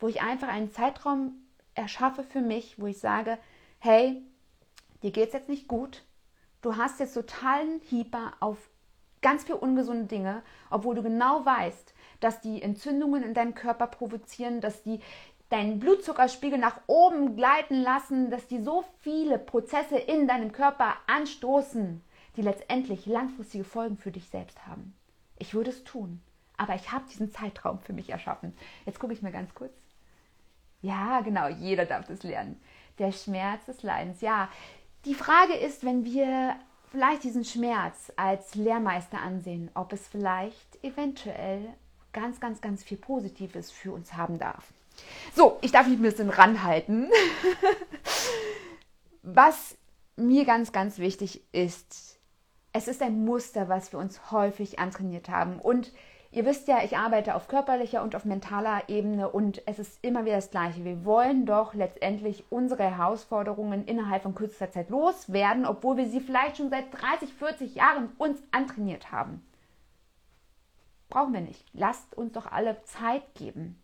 Wo 0.00 0.08
ich 0.08 0.22
einfach 0.22 0.48
einen 0.48 0.72
Zeitraum 0.72 1.34
erschaffe 1.74 2.24
für 2.24 2.40
mich, 2.40 2.80
wo 2.80 2.86
ich 2.88 2.98
sage, 2.98 3.38
hey, 3.78 4.20
dir 5.04 5.12
geht 5.12 5.28
es 5.28 5.34
jetzt 5.34 5.48
nicht 5.48 5.68
gut, 5.68 6.02
du 6.62 6.76
hast 6.76 6.98
jetzt 6.98 7.14
totalen 7.14 7.80
Hieber 7.84 8.32
auf 8.40 8.58
ganz 9.22 9.44
viele 9.44 9.58
ungesunde 9.58 10.06
Dinge, 10.06 10.42
obwohl 10.68 10.96
du 10.96 11.02
genau 11.02 11.46
weißt, 11.46 11.94
dass 12.20 12.40
die 12.40 12.60
Entzündungen 12.60 13.22
in 13.22 13.34
deinem 13.34 13.54
Körper 13.54 13.86
provozieren, 13.86 14.60
dass 14.60 14.82
die 14.82 15.00
deinen 15.52 15.78
Blutzuckerspiegel 15.78 16.58
nach 16.58 16.80
oben 16.86 17.36
gleiten 17.36 17.82
lassen, 17.82 18.30
dass 18.30 18.46
die 18.46 18.62
so 18.62 18.84
viele 19.00 19.38
Prozesse 19.38 19.98
in 19.98 20.26
deinem 20.26 20.52
Körper 20.52 20.96
anstoßen, 21.06 22.02
die 22.36 22.42
letztendlich 22.42 23.04
langfristige 23.04 23.64
Folgen 23.64 23.98
für 23.98 24.10
dich 24.10 24.28
selbst 24.28 24.66
haben. 24.66 24.94
Ich 25.38 25.52
würde 25.52 25.70
es 25.70 25.84
tun, 25.84 26.22
aber 26.56 26.74
ich 26.74 26.90
habe 26.90 27.04
diesen 27.10 27.30
Zeitraum 27.30 27.80
für 27.80 27.92
mich 27.92 28.08
erschaffen. 28.08 28.54
Jetzt 28.86 28.98
gucke 28.98 29.12
ich 29.12 29.20
mir 29.20 29.32
ganz 29.32 29.54
kurz. 29.54 29.74
Ja, 30.80 31.20
genau, 31.20 31.48
jeder 31.48 31.84
darf 31.84 32.06
das 32.06 32.22
lernen. 32.22 32.60
Der 32.98 33.12
Schmerz 33.12 33.66
des 33.66 33.82
Leidens. 33.82 34.20
Ja, 34.22 34.48
die 35.04 35.14
Frage 35.14 35.54
ist, 35.54 35.84
wenn 35.84 36.04
wir 36.04 36.56
vielleicht 36.90 37.24
diesen 37.24 37.44
Schmerz 37.44 38.10
als 38.16 38.54
Lehrmeister 38.54 39.20
ansehen, 39.20 39.70
ob 39.74 39.92
es 39.92 40.08
vielleicht 40.08 40.82
eventuell 40.82 41.74
ganz, 42.12 42.40
ganz, 42.40 42.60
ganz 42.60 42.82
viel 42.82 42.98
Positives 42.98 43.70
für 43.70 43.92
uns 43.92 44.14
haben 44.14 44.38
darf. 44.38 44.72
So, 45.34 45.58
ich 45.62 45.72
darf 45.72 45.86
mich 45.86 45.98
ein 45.98 46.02
bisschen 46.02 46.30
ranhalten. 46.30 47.10
Was 49.22 49.76
mir 50.16 50.44
ganz, 50.44 50.72
ganz 50.72 50.98
wichtig 50.98 51.42
ist, 51.52 52.18
es 52.72 52.88
ist 52.88 53.02
ein 53.02 53.24
Muster, 53.24 53.68
was 53.68 53.92
wir 53.92 53.98
uns 53.98 54.30
häufig 54.30 54.78
antrainiert 54.78 55.28
haben. 55.28 55.58
Und 55.58 55.92
ihr 56.30 56.46
wisst 56.46 56.68
ja, 56.68 56.82
ich 56.82 56.96
arbeite 56.96 57.34
auf 57.34 57.48
körperlicher 57.48 58.02
und 58.02 58.16
auf 58.16 58.24
mentaler 58.24 58.88
Ebene 58.88 59.28
und 59.28 59.66
es 59.66 59.78
ist 59.78 59.98
immer 60.02 60.24
wieder 60.24 60.36
das 60.36 60.50
Gleiche. 60.50 60.84
Wir 60.84 61.04
wollen 61.04 61.44
doch 61.44 61.74
letztendlich 61.74 62.44
unsere 62.50 62.84
Herausforderungen 62.84 63.84
innerhalb 63.84 64.22
von 64.22 64.34
kürzester 64.34 64.70
Zeit 64.70 64.90
loswerden, 64.90 65.66
obwohl 65.66 65.98
wir 65.98 66.08
sie 66.08 66.20
vielleicht 66.20 66.56
schon 66.56 66.70
seit 66.70 66.86
30, 66.92 67.34
40 67.34 67.74
Jahren 67.74 68.10
uns 68.16 68.42
antrainiert 68.52 69.12
haben. 69.12 69.46
Brauchen 71.10 71.34
wir 71.34 71.42
nicht. 71.42 71.66
Lasst 71.74 72.16
uns 72.16 72.32
doch 72.32 72.50
alle 72.50 72.82
Zeit 72.84 73.34
geben. 73.34 73.81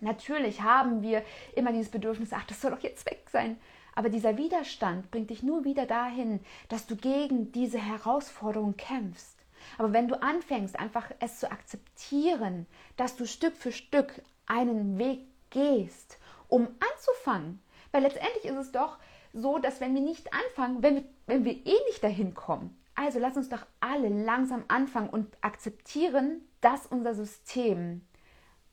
Natürlich 0.00 0.62
haben 0.62 1.02
wir 1.02 1.22
immer 1.54 1.72
dieses 1.72 1.90
Bedürfnis, 1.90 2.32
ach, 2.32 2.44
das 2.44 2.60
soll 2.60 2.70
doch 2.70 2.80
jetzt 2.80 3.06
weg 3.06 3.26
sein. 3.30 3.58
Aber 3.94 4.10
dieser 4.10 4.36
Widerstand 4.36 5.10
bringt 5.10 5.30
dich 5.30 5.42
nur 5.42 5.64
wieder 5.64 5.84
dahin, 5.84 6.40
dass 6.68 6.86
du 6.86 6.94
gegen 6.94 7.50
diese 7.50 7.78
Herausforderung 7.78 8.76
kämpfst. 8.76 9.36
Aber 9.76 9.92
wenn 9.92 10.08
du 10.08 10.22
anfängst, 10.22 10.78
einfach 10.78 11.10
es 11.18 11.40
zu 11.40 11.50
akzeptieren, 11.50 12.66
dass 12.96 13.16
du 13.16 13.26
Stück 13.26 13.56
für 13.56 13.72
Stück 13.72 14.22
einen 14.46 14.98
Weg 14.98 15.20
gehst, 15.50 16.18
um 16.48 16.68
anzufangen, 16.78 17.60
weil 17.90 18.02
letztendlich 18.02 18.44
ist 18.44 18.56
es 18.56 18.72
doch 18.72 18.98
so, 19.32 19.58
dass 19.58 19.80
wenn 19.80 19.94
wir 19.94 20.00
nicht 20.00 20.32
anfangen, 20.32 20.82
wenn 20.82 20.96
wir, 20.96 21.04
wenn 21.26 21.44
wir 21.44 21.54
eh 21.54 21.84
nicht 21.86 22.02
dahin 22.02 22.34
kommen, 22.34 22.78
also 22.94 23.18
lass 23.18 23.36
uns 23.36 23.48
doch 23.48 23.64
alle 23.80 24.08
langsam 24.08 24.64
anfangen 24.68 25.10
und 25.10 25.36
akzeptieren, 25.40 26.42
dass 26.60 26.86
unser 26.86 27.14
System 27.14 28.02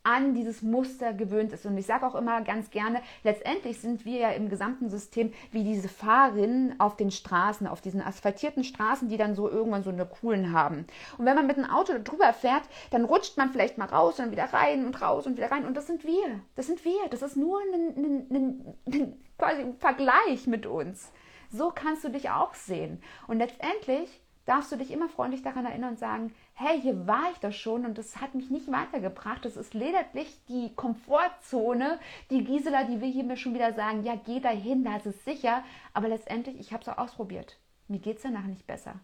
an 0.06 0.34
dieses 0.34 0.62
Muster 0.62 1.14
gewöhnt 1.14 1.52
ist. 1.52 1.66
Und 1.66 1.78
ich 1.78 1.86
sage 1.86 2.06
auch 2.06 2.16
immer 2.16 2.42
ganz 2.42 2.70
gerne, 2.70 3.02
letztendlich 3.24 3.80
sind 3.80 4.06
wir 4.06 4.20
ja 4.20 4.30
im 4.32 4.50
gesamten 4.50 4.90
System 4.90 5.34
wie 5.52 5.64
diese 5.64 5.90
Fahrerinnen 5.90 6.80
auf 6.80 6.96
den 6.96 7.12
Straßen, 7.12 7.68
auf 7.68 7.82
diesen 7.82 8.02
asphaltierten 8.02 8.64
Straßen, 8.64 9.10
die 9.10 9.18
dann 9.18 9.36
so 9.36 9.50
irgendwann 9.50 9.84
so 9.84 9.90
eine 9.90 10.06
Kuhlen 10.06 10.54
haben. 10.54 10.86
Und 11.18 11.26
wenn 11.26 11.36
man 11.36 11.48
mit 11.48 11.58
einem 11.58 11.70
Auto 11.70 11.94
drüber 12.04 12.34
fährt, 12.34 12.64
dann 12.92 13.06
rutscht 13.06 13.38
man 13.38 13.50
vielleicht 13.50 13.78
mal 13.78 13.88
raus 13.88 14.20
und 14.20 14.26
dann 14.26 14.32
wieder 14.32 14.54
rein 14.54 14.86
und 14.86 15.02
raus 15.02 15.26
und 15.26 15.38
wieder 15.38 15.52
rein. 15.52 15.66
Und 15.66 15.76
das 15.76 15.88
sind 15.88 16.04
wir. 16.06 16.40
Das 16.56 16.68
sind 16.68 16.86
wir. 16.86 17.08
Das 17.10 17.22
ist 17.22 17.36
nur 17.36 17.60
ein, 17.60 18.28
ein, 18.30 18.76
ein 18.86 19.16
quasi 19.38 19.62
ein 19.62 19.78
Vergleich 19.78 20.48
mit 20.48 20.66
uns. 20.66 21.12
So 21.52 21.72
kannst 21.74 22.04
du 22.04 22.10
dich 22.10 22.30
auch 22.30 22.54
sehen. 22.54 23.02
Und 23.28 23.40
letztendlich 23.40 24.22
darfst 24.46 24.72
du 24.72 24.78
dich 24.78 24.92
immer 24.92 25.10
freundlich 25.10 25.42
daran 25.42 25.66
erinnern 25.66 25.92
und 25.92 26.00
sagen, 26.00 26.34
hey, 26.54 26.80
hier 26.80 27.08
war 27.08 27.32
ich 27.32 27.40
doch 27.40 27.52
schon 27.52 27.86
und 27.86 27.98
das 27.98 28.22
hat 28.22 28.36
mich 28.36 28.50
nicht 28.50 28.72
weitergebracht. 28.72 29.44
Das 29.44 29.58
ist 29.58 29.74
lediglich 29.74 30.40
die 30.48 30.74
Komfortzone, 30.76 32.00
die 32.30 32.44
Gisela, 32.44 32.84
die 32.84 33.02
will 33.02 33.12
hier 33.12 33.24
mir 33.24 33.38
schon 33.38 33.56
wieder 33.56 33.74
sagen, 33.74 34.04
ja, 34.04 34.16
geh 34.16 34.40
dahin, 34.40 34.84
da 34.84 34.98
ist 34.98 35.08
es 35.08 35.26
sicher. 35.26 35.64
Aber 35.94 36.08
letztendlich, 36.08 36.60
ich 36.60 36.74
habe 36.74 36.84
es 36.84 36.90
auch 36.90 36.98
ausprobiert. 36.98 37.58
Mir 37.88 38.00
geht 38.00 38.18
es 38.18 38.24
danach 38.24 38.44
nicht 38.46 38.68
besser. 38.68 39.00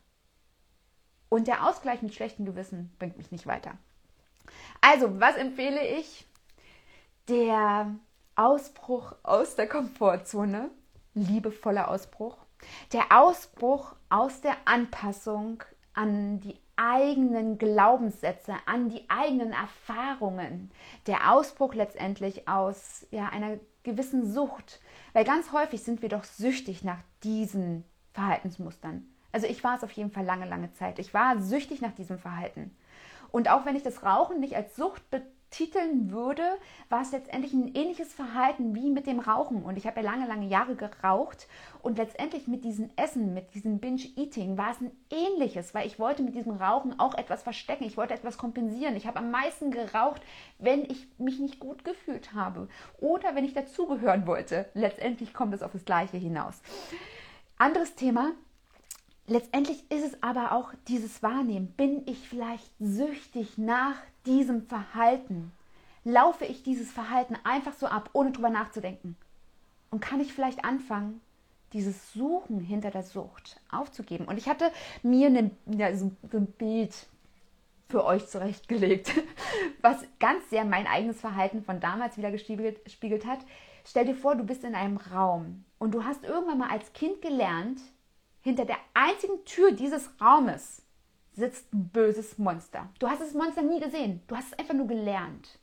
Und 1.29 1.47
der 1.47 1.67
Ausgleich 1.67 2.01
mit 2.01 2.13
schlechtem 2.13 2.45
Gewissen 2.45 2.93
bringt 2.99 3.17
mich 3.17 3.31
nicht 3.31 3.47
weiter. 3.47 3.77
Also, 4.81 5.19
was 5.19 5.35
empfehle 5.35 5.85
ich? 5.87 6.27
Der 7.29 7.95
Ausbruch 8.35 9.15
aus 9.23 9.55
der 9.55 9.67
Komfortzone, 9.67 10.69
liebevoller 11.13 11.89
Ausbruch, 11.89 12.37
der 12.91 13.05
Ausbruch 13.11 13.95
aus 14.11 14.41
der 14.41 14.55
Anpassung 14.65 15.63
an 15.93 16.39
die 16.41 16.59
eigenen 16.75 17.57
Glaubenssätze, 17.57 18.53
an 18.65 18.89
die 18.89 19.09
eigenen 19.09 19.53
Erfahrungen. 19.53 20.71
Der 21.07 21.31
Ausbruch 21.31 21.73
letztendlich 21.73 22.47
aus 22.47 23.07
ja, 23.11 23.29
einer 23.29 23.57
gewissen 23.83 24.31
Sucht. 24.31 24.79
Weil 25.13 25.25
ganz 25.25 25.51
häufig 25.51 25.83
sind 25.83 26.01
wir 26.01 26.09
doch 26.09 26.23
süchtig 26.23 26.83
nach 26.83 26.99
diesen 27.23 27.83
Verhaltensmustern. 28.13 29.05
Also 29.31 29.47
ich 29.47 29.63
war 29.63 29.77
es 29.77 29.83
auf 29.83 29.91
jeden 29.91 30.11
Fall 30.11 30.25
lange, 30.25 30.47
lange 30.47 30.73
Zeit. 30.73 30.99
Ich 30.99 31.13
war 31.13 31.39
süchtig 31.39 31.81
nach 31.81 31.93
diesem 31.93 32.19
Verhalten. 32.19 32.75
Und 33.31 33.49
auch 33.49 33.65
wenn 33.65 33.75
ich 33.75 33.83
das 33.83 34.03
Rauchen 34.03 34.39
nicht 34.39 34.55
als 34.55 34.75
Sucht 34.75 35.03
titeln 35.51 36.11
würde, 36.11 36.43
war 36.89 37.01
es 37.01 37.11
letztendlich 37.11 37.53
ein 37.53 37.75
ähnliches 37.75 38.13
Verhalten 38.13 38.73
wie 38.73 38.89
mit 38.89 39.05
dem 39.05 39.19
Rauchen. 39.19 39.63
Und 39.63 39.77
ich 39.77 39.85
habe 39.85 40.01
ja 40.01 40.09
lange, 40.09 40.25
lange 40.25 40.47
Jahre 40.47 40.75
geraucht 40.75 41.47
und 41.81 41.97
letztendlich 41.97 42.47
mit 42.47 42.63
diesem 42.63 42.89
Essen, 42.95 43.33
mit 43.33 43.53
diesem 43.53 43.79
Binge-Eating 43.79 44.57
war 44.57 44.71
es 44.71 44.81
ein 44.81 44.91
ähnliches, 45.09 45.73
weil 45.73 45.85
ich 45.85 45.99
wollte 45.99 46.23
mit 46.23 46.35
diesem 46.35 46.53
Rauchen 46.53 46.99
auch 46.99 47.13
etwas 47.15 47.43
verstecken. 47.43 47.83
Ich 47.83 47.97
wollte 47.97 48.13
etwas 48.13 48.37
kompensieren. 48.37 48.95
Ich 48.95 49.05
habe 49.05 49.19
am 49.19 49.29
meisten 49.29 49.71
geraucht, 49.71 50.21
wenn 50.57 50.83
ich 50.85 51.07
mich 51.17 51.39
nicht 51.39 51.59
gut 51.59 51.83
gefühlt 51.83 52.33
habe 52.33 52.69
oder 52.99 53.35
wenn 53.35 53.45
ich 53.45 53.53
dazugehören 53.53 54.25
wollte. 54.25 54.69
Letztendlich 54.73 55.33
kommt 55.33 55.53
es 55.53 55.63
auf 55.63 55.73
das 55.73 55.85
Gleiche 55.85 56.17
hinaus. 56.17 56.61
Anderes 57.57 57.93
Thema, 57.95 58.31
Letztendlich 59.27 59.89
ist 59.91 60.05
es 60.05 60.23
aber 60.23 60.51
auch 60.51 60.73
dieses 60.87 61.23
Wahrnehmen. 61.23 61.67
Bin 61.77 62.05
ich 62.07 62.27
vielleicht 62.27 62.69
süchtig 62.79 63.57
nach 63.57 63.95
diesem 64.25 64.63
Verhalten? 64.67 65.51
Laufe 66.03 66.45
ich 66.45 66.63
dieses 66.63 66.91
Verhalten 66.91 67.37
einfach 67.43 67.73
so 67.73 67.85
ab, 67.85 68.09
ohne 68.13 68.31
drüber 68.31 68.49
nachzudenken? 68.49 69.15
Und 69.89 69.99
kann 69.99 70.19
ich 70.19 70.33
vielleicht 70.33 70.65
anfangen, 70.65 71.21
dieses 71.73 72.13
Suchen 72.13 72.59
hinter 72.59 72.91
der 72.91 73.03
Sucht 73.03 73.59
aufzugeben? 73.71 74.25
Und 74.25 74.37
ich 74.37 74.49
hatte 74.49 74.71
mir 75.03 75.27
eine, 75.27 75.51
ja, 75.65 75.95
so 75.95 76.11
ein 76.33 76.47
Bild 76.57 76.93
für 77.91 78.05
euch 78.05 78.27
zurechtgelegt, 78.27 79.11
was 79.81 80.03
ganz 80.19 80.49
sehr 80.49 80.65
mein 80.65 80.87
eigenes 80.87 81.19
Verhalten 81.19 81.63
von 81.63 81.79
damals 81.79 82.17
wieder 82.17 82.31
gespiegelt 82.31 83.25
hat. 83.25 83.39
Stell 83.85 84.05
dir 84.05 84.15
vor, 84.15 84.35
du 84.35 84.43
bist 84.43 84.63
in 84.63 84.75
einem 84.75 84.97
Raum 84.97 85.65
und 85.77 85.93
du 85.93 86.03
hast 86.03 86.23
irgendwann 86.23 86.59
mal 86.59 86.69
als 86.69 86.93
Kind 86.93 87.21
gelernt, 87.21 87.79
hinter 88.41 88.65
der 88.65 88.77
einzigen 88.93 89.43
Tür 89.45 89.71
dieses 89.71 90.09
Raumes 90.19 90.81
sitzt 91.33 91.73
ein 91.73 91.89
böses 91.89 92.37
Monster. 92.37 92.89
Du 92.99 93.07
hast 93.07 93.21
das 93.21 93.33
Monster 93.33 93.61
nie 93.61 93.79
gesehen. 93.79 94.21
Du 94.27 94.35
hast 94.35 94.47
es 94.51 94.59
einfach 94.59 94.73
nur 94.73 94.87
gelernt. 94.87 95.59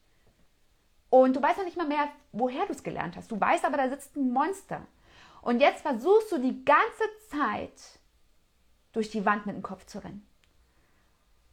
Und 1.10 1.36
du 1.36 1.42
weißt 1.42 1.58
noch 1.58 1.64
nicht 1.64 1.76
mal 1.76 1.86
mehr, 1.86 2.08
woher 2.32 2.66
du 2.66 2.72
es 2.72 2.82
gelernt 2.82 3.16
hast. 3.16 3.30
Du 3.30 3.40
weißt 3.40 3.64
aber, 3.64 3.76
da 3.76 3.88
sitzt 3.88 4.16
ein 4.16 4.30
Monster. 4.30 4.86
Und 5.42 5.60
jetzt 5.60 5.82
versuchst 5.82 6.32
du 6.32 6.38
die 6.38 6.64
ganze 6.64 7.04
Zeit 7.30 8.00
durch 8.92 9.10
die 9.10 9.24
Wand 9.24 9.46
mit 9.46 9.56
dem 9.56 9.62
Kopf 9.62 9.86
zu 9.86 10.02
rennen. 10.02 10.26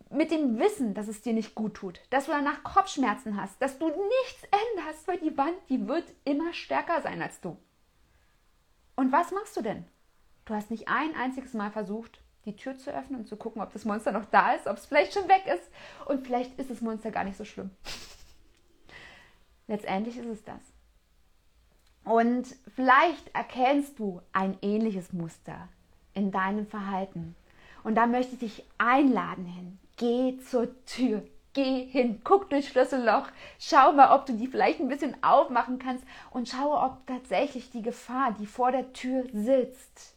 Mit 0.10 0.32
dem 0.32 0.60
Wissen, 0.60 0.94
dass 0.94 1.08
es 1.08 1.22
dir 1.22 1.34
nicht 1.34 1.56
gut 1.56 1.76
tut, 1.76 2.00
dass 2.10 2.26
du 2.26 2.32
danach 2.32 2.64
Kopfschmerzen 2.64 3.42
hast, 3.42 3.62
dass 3.62 3.80
du 3.80 3.88
nichts 3.88 4.48
änderst, 4.76 5.08
weil 5.08 5.20
die 5.20 5.38
Wand, 5.38 5.58
die 5.70 5.88
wird 5.88 6.06
immer 6.24 6.54
stärker 6.54 7.02
sein 7.02 7.22
als 7.22 7.42
du. 7.42 7.58
Und 8.96 9.12
was 9.12 9.32
machst 9.32 9.58
du 9.58 9.62
denn? 9.62 9.86
Du 10.45 10.53
hast 10.53 10.69
nicht 10.71 10.88
ein 10.88 11.15
einziges 11.15 11.53
Mal 11.53 11.71
versucht, 11.71 12.19
die 12.45 12.55
Tür 12.55 12.77
zu 12.77 12.91
öffnen 12.91 13.21
und 13.21 13.27
zu 13.27 13.36
gucken, 13.36 13.62
ob 13.62 13.73
das 13.73 13.86
Monster 13.86 14.12
noch 14.12 14.25
da 14.25 14.53
ist, 14.53 14.67
ob 14.67 14.77
es 14.77 14.86
vielleicht 14.86 15.13
schon 15.13 15.27
weg 15.27 15.43
ist. 15.47 15.69
Und 16.05 16.25
vielleicht 16.25 16.58
ist 16.60 16.69
das 16.69 16.81
Monster 16.81 17.12
gar 17.12 17.23
nicht 17.23 17.38
so 17.38 17.45
schlimm. 17.45 17.71
Letztendlich 19.67 20.17
ist 20.17 20.27
es 20.27 20.43
das. 20.43 20.62
Und 22.03 22.55
vielleicht 22.75 23.34
erkennst 23.34 23.97
du 23.97 24.21
ein 24.31 24.60
ähnliches 24.62 25.12
Muster 25.12 25.67
in 26.13 26.31
deinem 26.31 26.67
Verhalten. 26.67 27.36
Und 27.84 27.95
da 27.95 28.05
möchte 28.05 28.34
ich 28.34 28.39
dich 28.39 28.63
einladen 28.77 29.45
hin. 29.45 29.79
Geh 29.97 30.38
zur 30.38 30.86
Tür. 30.86 31.23
Geh 31.53 31.86
hin, 31.86 32.19
guck 32.25 32.49
durchs 32.49 32.67
Schlüsselloch, 32.67 33.29
schau 33.60 33.93
mal, 33.93 34.13
ob 34.13 34.25
du 34.25 34.34
die 34.34 34.47
vielleicht 34.47 34.81
ein 34.81 34.89
bisschen 34.89 35.15
aufmachen 35.23 35.79
kannst 35.79 36.03
und 36.31 36.49
schau, 36.49 36.84
ob 36.86 37.08
tatsächlich 37.08 37.71
die 37.71 37.81
Gefahr, 37.81 38.36
die 38.38 38.45
vor 38.45 38.73
der 38.73 38.91
Tür 38.91 39.23
sitzt, 39.31 40.14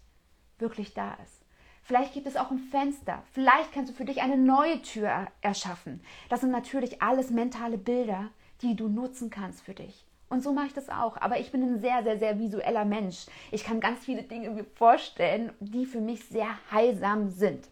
wirklich 0.60 0.94
da 0.94 1.14
ist. 1.24 1.44
Vielleicht 1.82 2.12
gibt 2.12 2.26
es 2.26 2.36
auch 2.36 2.50
ein 2.50 2.58
Fenster. 2.58 3.22
Vielleicht 3.32 3.72
kannst 3.72 3.92
du 3.92 3.96
für 3.96 4.04
dich 4.04 4.20
eine 4.20 4.36
neue 4.36 4.82
Tür 4.82 5.28
erschaffen. 5.40 6.02
Das 6.28 6.42
sind 6.42 6.50
natürlich 6.50 7.00
alles 7.00 7.30
mentale 7.30 7.78
Bilder, 7.78 8.28
die 8.60 8.76
du 8.76 8.88
nutzen 8.88 9.30
kannst 9.30 9.62
für 9.62 9.74
dich. 9.74 10.04
Und 10.28 10.42
so 10.42 10.52
mache 10.52 10.66
ich 10.66 10.74
das 10.74 10.90
auch. 10.90 11.16
Aber 11.16 11.40
ich 11.40 11.50
bin 11.50 11.62
ein 11.62 11.80
sehr, 11.80 12.02
sehr, 12.02 12.18
sehr 12.18 12.38
visueller 12.38 12.84
Mensch. 12.84 13.26
Ich 13.50 13.64
kann 13.64 13.80
ganz 13.80 14.04
viele 14.04 14.22
Dinge 14.22 14.50
mir 14.50 14.64
vorstellen, 14.64 15.52
die 15.60 15.86
für 15.86 16.00
mich 16.00 16.26
sehr 16.26 16.58
heilsam 16.70 17.30
sind. 17.30 17.68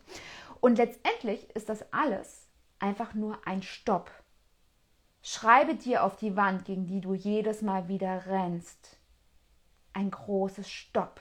Und 0.61 0.79
letztendlich 0.79 1.51
ist 1.55 1.69
das 1.69 1.85
alles 1.93 2.49
einfach 2.79 3.15
nur 3.15 3.39
ein 3.47 3.63
Stopp. 3.63 4.11
Schreibe 5.23 5.75
dir 5.75 6.05
auf 6.05 6.17
die 6.17 6.37
Wand, 6.37 6.65
gegen 6.65 6.87
die 6.87 7.01
du 7.01 7.15
jedes 7.15 7.61
Mal 7.61 7.89
wieder 7.89 8.27
rennst, 8.27 8.97
ein 9.93 10.11
großes 10.11 10.71
Stopp. 10.71 11.21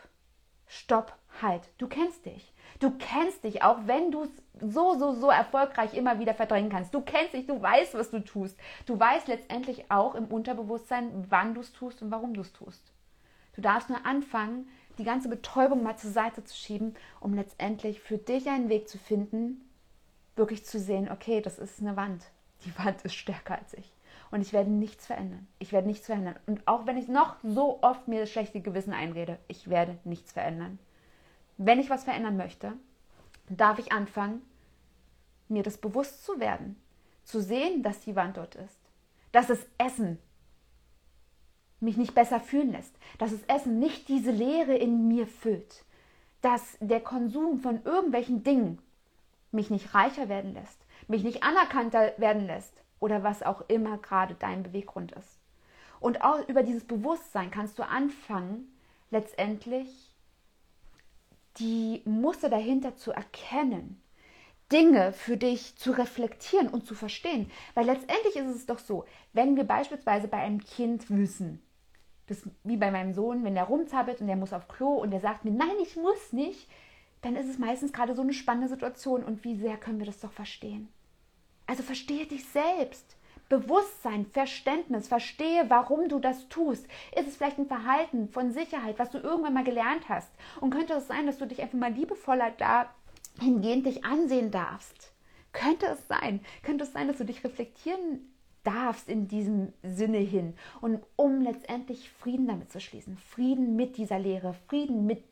Stopp, 0.68 1.16
halt. 1.42 1.70
Du 1.78 1.88
kennst 1.88 2.26
dich. 2.26 2.54
Du 2.80 2.92
kennst 2.92 3.44
dich, 3.44 3.64
auch 3.64 3.80
wenn 3.86 4.12
du 4.12 4.24
es 4.24 4.30
so, 4.62 4.98
so, 4.98 5.14
so 5.14 5.30
erfolgreich 5.30 5.94
immer 5.94 6.20
wieder 6.20 6.34
verdrängen 6.34 6.70
kannst. 6.70 6.94
Du 6.94 7.02
kennst 7.02 7.34
dich, 7.34 7.48
du 7.48 7.62
weißt, 7.62 7.94
was 7.94 8.12
du 8.12 8.20
tust. 8.20 8.58
Du 8.86 9.00
weißt 9.00 9.28
letztendlich 9.28 9.90
auch 9.90 10.16
im 10.16 10.26
Unterbewusstsein, 10.26 11.26
wann 11.30 11.54
du 11.54 11.62
es 11.62 11.72
tust 11.72 12.02
und 12.02 12.12
warum 12.12 12.34
du 12.34 12.42
es 12.42 12.54
tust. 12.54 12.92
Du 13.56 13.62
darfst 13.62 13.90
nur 13.90 14.06
anfangen, 14.06 14.68
die 14.98 15.04
ganze 15.04 15.30
Betäubung 15.30 15.84
mal 15.84 15.98
zur 15.98 16.12
Seite 16.12 16.44
zu 16.44 16.56
schieben, 16.56 16.96
um 17.20 17.34
letztendlich 17.34 18.02
für 18.02 18.18
dich 18.18 18.48
einen 18.50 18.70
Weg 18.70 18.90
zu 18.90 18.98
finden, 18.98 19.70
wirklich 20.36 20.66
zu 20.66 20.80
sehen, 20.80 21.10
okay, 21.12 21.42
das 21.42 21.60
ist 21.60 21.80
eine 21.80 21.96
Wand. 21.96 22.26
Die 22.66 22.78
Wand 22.78 23.02
ist 23.04 23.16
stärker 23.16 23.58
als 23.58 23.74
ich. 23.74 23.94
Und 24.32 24.42
ich 24.42 24.54
werde 24.54 24.70
nichts 24.70 25.06
verändern. 25.06 25.48
Ich 25.60 25.72
werde 25.72 25.88
nichts 25.88 26.08
verändern. 26.08 26.36
Und 26.46 26.68
auch 26.68 26.86
wenn 26.86 26.98
ich 26.98 27.08
noch 27.08 27.38
so 27.44 27.82
oft 27.82 28.08
mir 28.08 28.22
das 28.22 28.32
schlechte 28.32 28.60
Gewissen 28.60 28.94
einrede, 28.94 29.38
ich 29.48 29.70
werde 29.70 29.98
nichts 30.04 30.34
verändern. 30.34 30.80
Wenn 31.58 31.80
ich 31.80 31.90
was 31.90 32.04
verändern 32.04 32.38
möchte, 32.38 32.74
darf 33.50 33.80
ich 33.80 33.92
anfangen, 33.92 34.42
mir 35.48 35.64
das 35.64 35.78
bewusst 35.78 36.26
zu 36.26 36.40
werden. 36.40 36.76
Zu 37.24 37.42
sehen, 37.42 37.82
dass 37.84 38.02
die 38.02 38.16
Wand 38.16 38.38
dort 38.38 38.56
ist. 38.56 38.80
Dass 39.32 39.48
das 39.48 39.66
Essen 39.78 40.20
mich 41.80 41.98
nicht 41.98 42.16
besser 42.16 42.40
fühlen 42.40 42.72
lässt. 42.72 42.96
Dass 43.18 43.32
das 43.32 43.44
Essen 43.44 43.80
nicht 43.80 44.08
diese 44.08 44.32
Leere 44.32 44.76
in 44.76 45.08
mir 45.08 45.28
füllt. 45.28 45.86
Dass 46.42 46.78
der 46.80 47.02
Konsum 47.02 47.60
von 47.60 47.84
irgendwelchen 47.84 48.44
Dingen 48.44 48.80
mich 49.52 49.70
nicht 49.70 49.94
reicher 49.94 50.30
werden 50.30 50.54
lässt. 50.54 50.80
Mich 51.08 51.24
nicht 51.24 51.44
anerkannter 51.44 52.14
werden 52.18 52.46
lässt. 52.46 52.74
Oder 53.00 53.24
was 53.24 53.44
auch 53.44 53.62
immer 53.70 53.98
gerade 53.98 54.36
dein 54.36 54.64
Beweggrund 54.64 55.12
ist. 55.14 55.40
Und 56.00 56.22
auch 56.24 56.48
über 56.48 56.64
dieses 56.64 56.86
Bewusstsein 56.86 57.52
kannst 57.52 57.80
du 57.80 57.84
anfangen, 57.84 58.72
letztendlich 59.10 60.05
die 61.58 62.02
Muster 62.06 62.50
dahinter 62.50 62.96
zu 62.96 63.12
erkennen, 63.12 64.02
Dinge 64.72 65.14
für 65.14 65.38
dich 65.38 65.76
zu 65.78 65.92
reflektieren 65.92 66.68
und 66.68 66.86
zu 66.86 66.96
verstehen. 66.96 67.52
Weil 67.76 67.86
letztendlich 67.86 68.36
ist 68.36 68.56
es 68.56 68.66
doch 68.66 68.80
so, 68.80 69.06
wenn 69.34 69.56
wir 69.56 69.64
beispielsweise 69.64 70.28
bei 70.28 70.38
einem 70.38 70.60
Kind 70.60 71.10
wissen, 71.10 71.62
das, 72.28 72.42
wie 72.64 72.78
bei 72.78 72.90
meinem 72.90 73.14
Sohn, 73.14 73.44
wenn 73.44 73.54
der 73.54 73.66
rumzappelt 73.66 74.22
und 74.22 74.28
der 74.28 74.36
muss 74.36 74.54
auf 74.54 74.68
Klo 74.68 74.94
und 74.96 75.12
der 75.12 75.20
sagt 75.20 75.46
mir, 75.46 75.52
nein, 75.52 75.76
ich 75.84 75.96
muss 75.96 76.34
nicht, 76.34 76.68
dann 77.22 77.36
ist 77.36 77.48
es 77.48 77.60
meistens 77.60 77.94
gerade 77.94 78.16
so 78.16 78.22
eine 78.22 78.34
spannende 78.34 78.68
Situation 78.68 79.24
und 79.24 79.44
wie 79.44 79.56
sehr 79.56 79.78
können 79.78 80.00
wir 80.00 80.06
das 80.06 80.20
doch 80.20 80.32
verstehen. 80.32 80.88
Also 81.68 81.84
verstehe 81.84 82.26
dich 82.26 82.46
selbst. 82.46 83.18
Bewusstsein, 83.50 84.26
Verständnis, 84.26 85.08
verstehe, 85.08 85.66
warum 85.70 86.10
du 86.10 86.20
das 86.20 86.48
tust. 86.50 86.88
Ist 87.16 87.28
es 87.28 87.38
vielleicht 87.38 87.60
ein 87.60 87.68
Verhalten 87.68 88.30
von 88.30 88.52
Sicherheit, 88.52 88.98
was 88.98 89.12
du 89.12 89.20
irgendwann 89.20 89.54
mal 89.54 89.64
gelernt 89.64 90.10
hast? 90.10 90.32
Und 90.62 90.72
könnte 90.72 90.94
es 90.94 91.08
sein, 91.08 91.26
dass 91.28 91.38
du 91.38 91.46
dich 91.46 91.62
einfach 91.62 91.78
mal 91.78 91.92
liebevoller 91.92 92.52
dahingehend 93.38 93.86
dich 93.86 94.04
ansehen 94.04 94.52
darfst? 94.52 95.12
Könnte 95.54 95.86
es 95.86 96.08
sein? 96.08 96.42
Könnte 96.64 96.84
es 96.84 96.94
sein, 96.94 97.08
dass 97.08 97.18
du 97.18 97.24
dich 97.24 97.44
reflektieren 97.44 98.32
darfst 98.66 99.08
in 99.08 99.28
diesem 99.28 99.72
Sinne 99.84 100.18
hin 100.18 100.56
und 100.82 101.02
um 101.16 101.42
letztendlich 101.42 102.10
Frieden 102.10 102.48
damit 102.48 102.72
zu 102.72 102.82
schließen, 102.82 103.18
Frieden 103.18 103.76
mit 103.76 103.98
dieser 103.98 104.20
Lehre, 104.20 104.56
Frieden 104.68 105.06
mit 105.06 105.24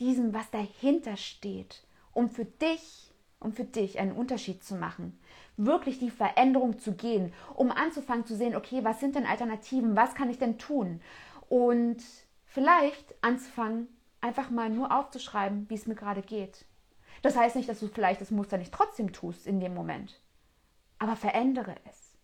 diesem, 0.00 0.32
was 0.34 0.50
dahinter 0.50 1.16
steht, 1.16 1.84
um 2.12 2.28
für 2.30 2.46
dich, 2.46 3.12
um 3.40 3.52
für 3.52 3.64
dich 3.64 3.98
einen 3.98 4.12
Unterschied 4.12 4.64
zu 4.64 4.74
machen, 4.74 5.18
wirklich 5.58 5.98
die 5.98 6.10
Veränderung 6.10 6.78
zu 6.78 6.92
gehen, 6.92 7.34
um 7.54 7.70
anzufangen 7.70 8.24
zu 8.24 8.36
sehen, 8.36 8.56
okay, 8.56 8.84
was 8.84 9.00
sind 9.00 9.16
denn 9.16 9.26
Alternativen, 9.26 9.96
was 9.96 10.14
kann 10.14 10.30
ich 10.30 10.38
denn 10.38 10.58
tun? 10.58 11.00
Und 11.48 12.02
vielleicht 12.46 13.14
anzufangen, 13.20 13.88
einfach 14.20 14.50
mal 14.50 14.70
nur 14.70 14.96
aufzuschreiben, 14.96 15.68
wie 15.68 15.74
es 15.74 15.86
mir 15.86 15.94
gerade 15.94 16.22
geht. 16.22 16.64
Das 17.22 17.36
heißt 17.36 17.56
nicht, 17.56 17.68
dass 17.68 17.80
du 17.80 17.88
vielleicht 17.88 18.20
das 18.20 18.30
Muster 18.30 18.58
nicht 18.58 18.72
trotzdem 18.72 19.12
tust 19.12 19.46
in 19.46 19.60
dem 19.60 19.74
Moment, 19.74 20.20
aber 20.98 21.16
verändere 21.16 21.74
es. 21.88 22.14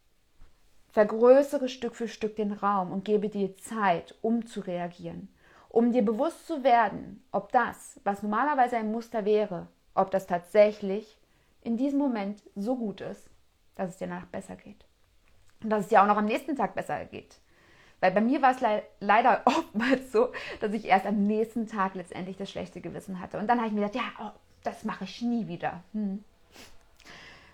Vergrößere 0.90 1.68
Stück 1.68 1.96
für 1.96 2.06
Stück 2.06 2.36
den 2.36 2.52
Raum 2.52 2.92
und 2.92 3.04
gebe 3.04 3.28
dir 3.28 3.56
Zeit, 3.56 4.14
um 4.22 4.46
zu 4.46 4.60
reagieren, 4.60 5.28
um 5.68 5.90
dir 5.90 6.04
bewusst 6.04 6.46
zu 6.46 6.62
werden, 6.62 7.24
ob 7.32 7.50
das, 7.50 8.00
was 8.04 8.22
normalerweise 8.22 8.76
ein 8.76 8.92
Muster 8.92 9.24
wäre, 9.24 9.66
ob 9.94 10.12
das 10.12 10.28
tatsächlich 10.28 11.18
in 11.64 11.77
diesem 11.77 11.98
Moment 11.98 12.42
so 12.55 12.77
gut 12.77 13.00
ist, 13.00 13.29
dass 13.74 13.90
es 13.90 13.96
dir 13.96 14.07
danach 14.07 14.27
besser 14.27 14.55
geht. 14.55 14.85
Und 15.62 15.70
dass 15.70 15.85
es 15.85 15.88
dir 15.88 16.03
auch 16.03 16.07
noch 16.07 16.16
am 16.16 16.27
nächsten 16.27 16.55
Tag 16.55 16.74
besser 16.74 17.05
geht. 17.07 17.38
Weil 18.00 18.12
bei 18.12 18.20
mir 18.20 18.42
war 18.42 18.53
es 18.53 18.61
le 18.61 18.83
leider 19.00 19.42
oftmals 19.46 20.12
so, 20.12 20.31
dass 20.61 20.72
ich 20.72 20.85
erst 20.85 21.07
am 21.07 21.27
nächsten 21.27 21.66
Tag 21.66 21.94
letztendlich 21.94 22.37
das 22.37 22.50
schlechte 22.50 22.81
Gewissen 22.81 23.18
hatte. 23.18 23.38
Und 23.38 23.46
dann 23.48 23.59
habe 23.59 23.68
ich 23.68 23.74
mir 23.74 23.88
gedacht, 23.88 23.96
ja, 23.96 24.27
oh, 24.27 24.38
das 24.62 24.85
mache 24.85 25.05
ich 25.05 25.22
nie 25.22 25.48
wieder. 25.48 25.83
Hm. 25.92 26.22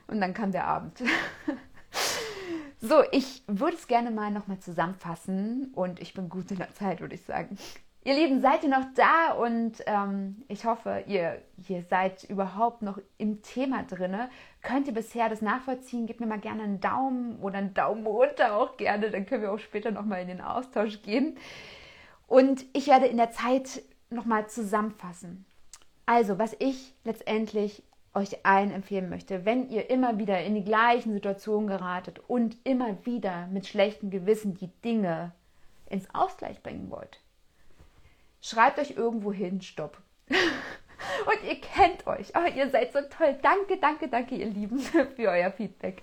Und 0.09 0.20
dann 0.20 0.35
kam 0.35 0.51
der 0.51 0.66
Abend. 0.66 1.01
so, 2.81 3.03
ich 3.12 3.44
würde 3.46 3.77
es 3.77 3.87
gerne 3.87 4.11
mal 4.11 4.33
nochmal 4.33 4.59
zusammenfassen 4.59 5.73
und 5.75 6.01
ich 6.01 6.14
bin 6.14 6.29
gut 6.29 6.51
in 6.51 6.59
der 6.59 6.75
Zeit, 6.75 7.01
würde 7.01 7.14
ich 7.14 7.23
sagen. 7.23 7.57
Ihr 8.02 8.14
Lieben, 8.14 8.40
seid 8.40 8.62
ihr 8.62 8.70
noch 8.70 8.86
da? 8.94 9.32
Und 9.32 9.82
ähm, 9.86 10.42
ich 10.48 10.64
hoffe, 10.64 11.04
ihr, 11.06 11.42
ihr 11.68 11.82
seid 11.82 12.24
überhaupt 12.24 12.80
noch 12.80 12.98
im 13.18 13.42
Thema 13.42 13.82
drin. 13.82 14.16
Könnt 14.62 14.86
ihr 14.86 14.94
bisher 14.94 15.28
das 15.28 15.42
nachvollziehen? 15.42 16.06
Gebt 16.06 16.20
mir 16.20 16.26
mal 16.26 16.40
gerne 16.40 16.62
einen 16.62 16.80
Daumen 16.80 17.38
oder 17.40 17.58
einen 17.58 17.74
Daumen 17.74 18.06
runter 18.06 18.56
auch 18.56 18.78
gerne. 18.78 19.10
Dann 19.10 19.26
können 19.26 19.42
wir 19.42 19.52
auch 19.52 19.58
später 19.58 19.90
nochmal 19.90 20.22
in 20.22 20.28
den 20.28 20.40
Austausch 20.40 21.02
gehen. 21.02 21.36
Und 22.26 22.64
ich 22.72 22.86
werde 22.86 23.06
in 23.06 23.18
der 23.18 23.32
Zeit 23.32 23.82
nochmal 24.08 24.48
zusammenfassen. 24.48 25.44
Also, 26.06 26.38
was 26.38 26.56
ich 26.58 26.94
letztendlich 27.04 27.82
euch 28.14 28.46
allen 28.46 28.70
empfehlen 28.70 29.10
möchte, 29.10 29.44
wenn 29.44 29.68
ihr 29.68 29.90
immer 29.90 30.18
wieder 30.18 30.42
in 30.42 30.54
die 30.54 30.64
gleichen 30.64 31.12
Situationen 31.12 31.68
geratet 31.68 32.18
und 32.28 32.56
immer 32.64 33.04
wieder 33.04 33.46
mit 33.48 33.66
schlechtem 33.66 34.10
Gewissen 34.10 34.54
die 34.54 34.70
Dinge 34.82 35.32
ins 35.88 36.12
Ausgleich 36.14 36.62
bringen 36.62 36.90
wollt, 36.90 37.20
Schreibt 38.40 38.79
euch 38.79 38.92
irgendwo 38.92 39.33
hin, 39.33 39.61
stopp. 39.61 39.98
Und 40.29 41.48
ihr 41.48 41.61
kennt 41.61 42.07
euch. 42.07 42.33
Oh, 42.37 42.46
ihr 42.55 42.70
seid 42.70 42.92
so 42.92 43.00
toll. 43.03 43.38
Danke, 43.42 43.79
danke, 43.79 44.09
danke, 44.09 44.37
ihr 44.37 44.46
Lieben, 44.46 44.79
für 45.16 45.29
euer 45.29 45.50
Feedback. 45.50 46.03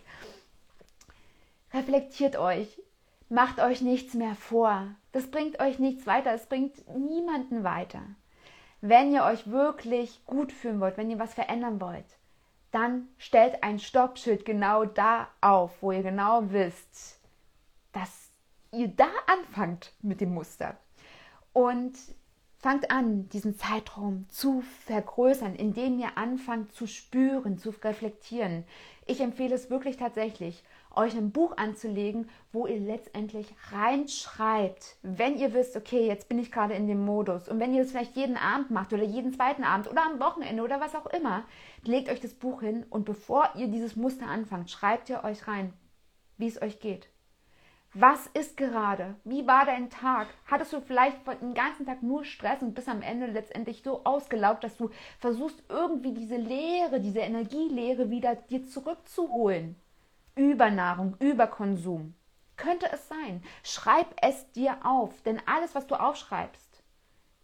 Reflektiert 1.73 2.37
euch. 2.37 2.81
Macht 3.29 3.59
euch 3.59 3.81
nichts 3.81 4.13
mehr 4.13 4.35
vor. 4.35 4.95
Das 5.11 5.29
bringt 5.29 5.59
euch 5.59 5.79
nichts 5.79 6.07
weiter. 6.07 6.33
Es 6.33 6.45
bringt 6.45 6.87
niemanden 6.95 7.63
weiter. 7.63 8.01
Wenn 8.81 9.11
ihr 9.11 9.23
euch 9.23 9.49
wirklich 9.49 10.23
gut 10.25 10.51
fühlen 10.51 10.79
wollt, 10.79 10.97
wenn 10.97 11.09
ihr 11.09 11.19
was 11.19 11.33
verändern 11.33 11.81
wollt, 11.81 12.05
dann 12.71 13.07
stellt 13.17 13.63
ein 13.63 13.79
Stoppschild 13.79 14.45
genau 14.45 14.85
da 14.85 15.27
auf, 15.41 15.81
wo 15.81 15.91
ihr 15.91 16.03
genau 16.03 16.51
wisst, 16.51 17.19
dass 17.91 18.31
ihr 18.71 18.89
da 18.89 19.09
anfangt 19.25 19.93
mit 20.01 20.21
dem 20.21 20.33
Muster. 20.33 20.77
Und 21.53 21.97
Fangt 22.59 22.89
an, 22.89 23.29
diesen 23.29 23.55
Zeitraum 23.55 24.25
zu 24.29 24.61
vergrößern, 24.85 25.55
indem 25.55 25.99
ihr 25.99 26.17
anfangt 26.17 26.73
zu 26.73 26.87
spüren, 26.87 27.59
zu 27.59 27.69
reflektieren. 27.69 28.63
Ich 29.05 29.21
empfehle 29.21 29.53
es 29.53 29.69
wirklich 29.69 29.97
tatsächlich, 29.97 30.63
euch 30.95 31.15
ein 31.15 31.31
Buch 31.31 31.55
anzulegen, 31.57 32.29
wo 32.51 32.65
ihr 32.65 32.79
letztendlich 32.79 33.53
reinschreibt, 33.71 34.97
wenn 35.03 35.37
ihr 35.37 35.53
wisst, 35.53 35.77
okay, 35.77 36.07
jetzt 36.07 36.27
bin 36.27 36.39
ich 36.39 36.51
gerade 36.51 36.73
in 36.73 36.87
dem 36.87 37.05
Modus. 37.05 37.47
Und 37.47 37.59
wenn 37.59 37.75
ihr 37.75 37.83
das 37.83 37.91
vielleicht 37.91 38.15
jeden 38.15 38.37
Abend 38.37 38.71
macht 38.71 38.91
oder 38.91 39.03
jeden 39.03 39.31
zweiten 39.33 39.63
Abend 39.63 39.89
oder 39.89 40.03
am 40.03 40.19
Wochenende 40.19 40.63
oder 40.63 40.81
was 40.81 40.95
auch 40.95 41.05
immer, 41.05 41.43
legt 41.83 42.09
euch 42.09 42.19
das 42.19 42.33
Buch 42.33 42.61
hin 42.61 42.85
und 42.89 43.05
bevor 43.05 43.51
ihr 43.55 43.67
dieses 43.67 43.95
Muster 43.95 44.27
anfangt, 44.27 44.71
schreibt 44.71 45.09
ihr 45.09 45.23
euch 45.23 45.47
rein, 45.47 45.73
wie 46.37 46.47
es 46.47 46.59
euch 46.59 46.79
geht. 46.79 47.07
Was 47.93 48.27
ist 48.27 48.57
gerade? 48.57 49.15
Wie 49.23 49.47
war 49.47 49.65
dein 49.65 49.89
Tag? 49.89 50.27
Hattest 50.45 50.73
du 50.73 50.81
vielleicht 50.81 51.17
den 51.41 51.53
ganzen 51.53 51.85
Tag 51.85 52.03
nur 52.03 52.25
Stress 52.25 52.61
und 52.61 52.75
bist 52.75 52.89
am 52.89 53.01
Ende 53.01 53.27
letztendlich 53.27 53.81
so 53.81 54.03
ausgelaugt, 54.03 54.63
dass 54.63 54.77
du 54.77 54.89
versuchst, 55.19 55.63
irgendwie 55.69 56.13
diese 56.13 56.35
Leere, 56.35 56.99
diese 56.99 57.19
Energielehre 57.19 58.09
wieder 58.09 58.35
dir 58.35 58.65
zurückzuholen? 58.65 59.75
Übernahrung, 60.35 61.15
Überkonsum. 61.19 62.13
Könnte 62.55 62.87
es 62.91 63.07
sein. 63.07 63.43
Schreib 63.63 64.07
es 64.21 64.51
dir 64.51 64.77
auf, 64.83 65.21
denn 65.21 65.41
alles, 65.45 65.73
was 65.73 65.87
du 65.87 65.95
aufschreibst, 65.95 66.83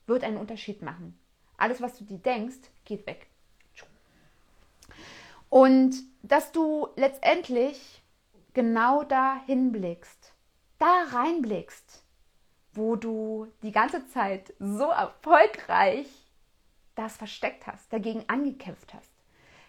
wird 0.06 0.24
einen 0.24 0.38
Unterschied 0.38 0.82
machen. 0.82 1.18
Alles, 1.58 1.82
was 1.82 1.98
du 1.98 2.04
dir 2.04 2.18
denkst, 2.18 2.70
geht 2.86 3.08
weg. 3.08 3.28
Und 5.50 5.96
dass 6.24 6.52
du 6.52 6.90
letztendlich 6.96 8.04
genau 8.54 9.04
da 9.04 9.42
hinblickst 9.46 10.23
da 10.80 11.04
reinblickst, 11.12 12.04
wo 12.74 12.96
du 12.96 13.48
die 13.62 13.72
ganze 13.72 14.08
Zeit 14.08 14.54
so 14.60 14.86
erfolgreich 14.86 16.08
das 16.96 17.18
versteckt 17.18 17.68
hast, 17.68 17.92
dagegen 17.92 18.24
angekämpft 18.28 18.94
hast, 18.94 19.12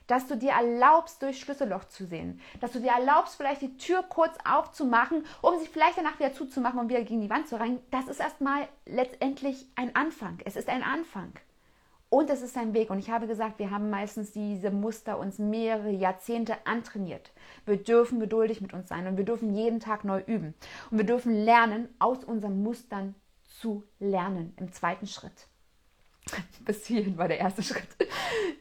dass 0.07 0.27
du 0.27 0.37
dir 0.37 0.53
erlaubst, 0.53 1.23
durch 1.23 1.41
Schlüsselloch 1.41 1.85
zu 1.85 2.07
sehen, 2.07 2.41
dass 2.61 2.73
du 2.73 2.81
dir 2.81 2.93
erlaubst, 2.93 3.37
vielleicht 3.37 3.63
die 3.63 3.77
Tür 3.77 4.03
kurz 4.03 4.37
aufzumachen, 4.45 5.25
um 5.41 5.59
sich 5.59 5.71
vielleicht 5.71 5.99
danach 5.99 6.19
wieder 6.19 6.35
zuzumachen 6.35 6.81
und 6.81 6.89
wieder 6.89 7.03
gegen 7.03 7.23
die 7.23 7.31
Wand 7.31 7.49
zu 7.49 7.59
rennen, 7.59 7.81
das 7.91 8.09
ist 8.09 8.21
erstmal 8.21 8.69
letztendlich 8.85 9.67
ein 9.77 9.95
Anfang. 9.97 10.39
Es 10.45 10.57
ist 10.57 10.69
ein 10.69 10.83
Anfang, 10.83 11.33
Und 12.15 12.31
es 12.31 12.43
ist 12.43 12.57
ein 12.57 12.75
Weg. 12.75 12.91
Und 12.91 13.01
ich 13.01 13.11
habe 13.11 13.27
gesagt, 13.27 13.59
wir 13.59 13.73
haben 13.73 13.91
meistens 13.91 14.31
diese 14.31 14.71
Muster 14.71 15.19
uns 15.19 15.41
mehrere 15.41 15.91
Jahrzehnte 15.91 16.65
antrainiert. 16.65 17.33
Wir 17.67 17.77
dürfen 17.77 18.21
geduldig 18.21 18.61
mit 18.61 18.73
uns 18.73 18.89
sein 18.89 19.09
und 19.09 19.17
wir 19.17 19.25
dürfen 19.25 19.53
jeden 19.53 19.81
Tag 19.81 20.05
neu 20.05 20.23
üben. 20.25 20.55
Und 20.93 20.99
wir 20.99 21.07
dürfen 21.07 21.35
lernen, 21.35 21.89
aus 21.99 22.23
unseren 22.23 22.63
Mustern 22.63 23.17
zu 23.59 23.83
lernen 23.99 24.55
im 24.61 24.71
zweiten 24.71 25.09
Schritt. 25.09 25.49
Bis 26.65 26.87
hierhin 26.87 27.19
war 27.19 27.27
der 27.27 27.41
erste 27.41 27.65
Schritt. 27.65 27.89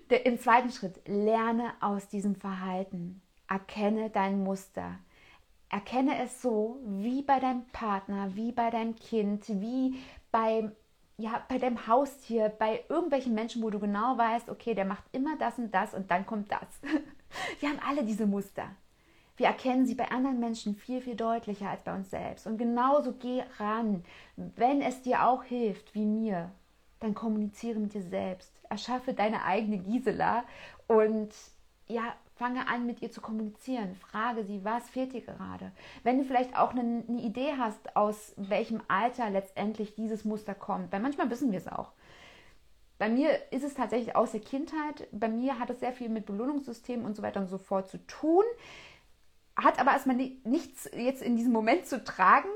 Der, 0.09 0.25
Im 0.25 0.39
zweiten 0.39 0.71
Schritt, 0.71 1.07
lerne 1.07 1.73
aus 1.79 2.07
diesem 2.07 2.33
Verhalten. 2.33 3.21
Erkenne 3.47 4.09
dein 4.09 4.43
Muster. 4.43 4.97
Erkenne 5.69 6.23
es 6.23 6.41
so, 6.41 6.79
wie 6.85 7.21
bei 7.21 7.39
deinem 7.39 7.67
Partner, 7.67 8.35
wie 8.35 8.51
bei 8.51 8.71
deinem 8.71 8.95
Kind, 8.95 9.47
wie 9.47 9.99
beim 10.31 10.71
ja, 11.23 11.41
bei 11.47 11.57
deinem 11.57 11.87
Haustier, 11.87 12.49
bei 12.49 12.83
irgendwelchen 12.89 13.33
Menschen, 13.33 13.63
wo 13.63 13.69
du 13.69 13.79
genau 13.79 14.17
weißt, 14.17 14.49
okay, 14.49 14.73
der 14.73 14.83
macht 14.83 15.05
immer 15.13 15.37
das 15.37 15.57
und 15.57 15.73
das 15.73 15.93
und 15.93 16.11
dann 16.11 16.25
kommt 16.25 16.51
das. 16.51 16.81
Wir 17.61 17.69
haben 17.69 17.79
alle 17.87 18.03
diese 18.03 18.25
Muster. 18.25 18.75
Wir 19.37 19.47
erkennen 19.47 19.85
sie 19.85 19.95
bei 19.95 20.11
anderen 20.11 20.41
Menschen 20.41 20.75
viel, 20.75 20.99
viel 20.99 21.15
deutlicher 21.15 21.69
als 21.69 21.81
bei 21.81 21.95
uns 21.95 22.09
selbst. 22.09 22.45
Und 22.45 22.57
genauso 22.57 23.13
geh 23.13 23.41
ran. 23.57 24.03
Wenn 24.35 24.81
es 24.81 25.01
dir 25.01 25.25
auch 25.25 25.43
hilft, 25.43 25.95
wie 25.95 26.05
mir, 26.05 26.51
dann 26.99 27.15
kommuniziere 27.15 27.79
mit 27.79 27.93
dir 27.93 28.03
selbst. 28.03 28.51
Erschaffe 28.69 29.13
deine 29.13 29.45
eigene 29.45 29.77
Gisela 29.77 30.43
und 30.87 31.33
ja, 31.87 32.15
fange 32.35 32.67
an, 32.67 32.85
mit 32.85 33.01
ihr 33.01 33.11
zu 33.11 33.21
kommunizieren. 33.21 33.95
Frage 33.95 34.43
sie, 34.43 34.63
was 34.63 34.89
fehlt 34.89 35.13
dir 35.13 35.21
gerade? 35.21 35.71
Wenn 36.03 36.17
du 36.17 36.25
vielleicht 36.25 36.57
auch 36.57 36.71
eine, 36.71 37.03
eine 37.07 37.21
Idee 37.21 37.53
hast, 37.57 37.95
aus 37.95 38.33
welchem 38.37 38.81
Alter 38.87 39.29
letztendlich 39.29 39.95
dieses 39.95 40.25
Muster 40.25 40.55
kommt, 40.55 40.91
weil 40.91 40.99
manchmal 40.99 41.29
wissen 41.29 41.51
wir 41.51 41.59
es 41.59 41.67
auch. 41.67 41.91
Bei 42.97 43.09
mir 43.09 43.51
ist 43.51 43.63
es 43.63 43.73
tatsächlich 43.73 44.15
aus 44.15 44.31
der 44.31 44.39
Kindheit. 44.39 45.07
Bei 45.11 45.27
mir 45.27 45.59
hat 45.59 45.69
es 45.69 45.79
sehr 45.79 45.93
viel 45.93 46.09
mit 46.09 46.25
Belohnungssystemen 46.25 47.05
und 47.05 47.15
so 47.15 47.21
weiter 47.21 47.41
und 47.41 47.47
so 47.47 47.57
fort 47.57 47.89
zu 47.89 47.97
tun. 48.07 48.43
Hat 49.55 49.79
aber 49.79 49.91
erstmal 49.91 50.15
nichts 50.15 50.89
jetzt 50.95 51.21
in 51.21 51.35
diesem 51.35 51.51
Moment 51.51 51.85
zu 51.85 52.03
tragen. 52.03 52.49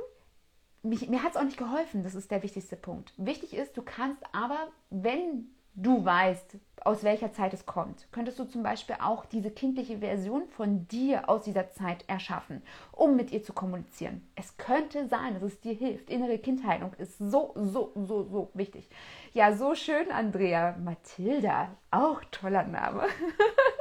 Mich, 0.83 1.09
mir 1.09 1.23
hat 1.23 1.31
es 1.31 1.37
auch 1.37 1.43
nicht 1.43 1.57
geholfen. 1.57 2.03
Das 2.03 2.15
ist 2.15 2.31
der 2.31 2.43
wichtigste 2.43 2.77
Punkt. 2.77 3.13
Wichtig 3.17 3.55
ist, 3.55 3.75
du 3.75 3.81
kannst 3.81 4.23
aber, 4.31 4.69
wenn 4.89 5.49
du 5.77 6.03
weißt, 6.03 6.57
aus 6.83 7.03
welcher 7.03 7.33
Zeit 7.33 7.53
es 7.53 7.65
kommt, 7.65 8.07
könntest 8.11 8.39
du 8.39 8.45
zum 8.45 8.63
Beispiel 8.63 8.95
auch 9.01 9.25
diese 9.25 9.51
kindliche 9.51 9.99
Version 9.99 10.47
von 10.47 10.87
dir 10.87 11.29
aus 11.29 11.43
dieser 11.43 11.69
Zeit 11.71 12.03
erschaffen, 12.07 12.61
um 12.91 13.15
mit 13.15 13.31
ihr 13.31 13.43
zu 13.43 13.53
kommunizieren. 13.53 14.27
Es 14.35 14.57
könnte 14.57 15.07
sein, 15.07 15.33
dass 15.33 15.43
es 15.43 15.59
dir 15.59 15.73
hilft. 15.73 16.09
Innere 16.09 16.39
Kindheilung 16.39 16.93
ist 16.93 17.17
so, 17.17 17.53
so, 17.55 17.91
so, 17.95 18.23
so 18.23 18.51
wichtig. 18.53 18.89
Ja, 19.33 19.55
so 19.55 19.75
schön, 19.75 20.11
Andrea. 20.11 20.75
Mathilda, 20.83 21.69
auch 21.91 22.23
toller 22.31 22.63
Name. 22.63 23.03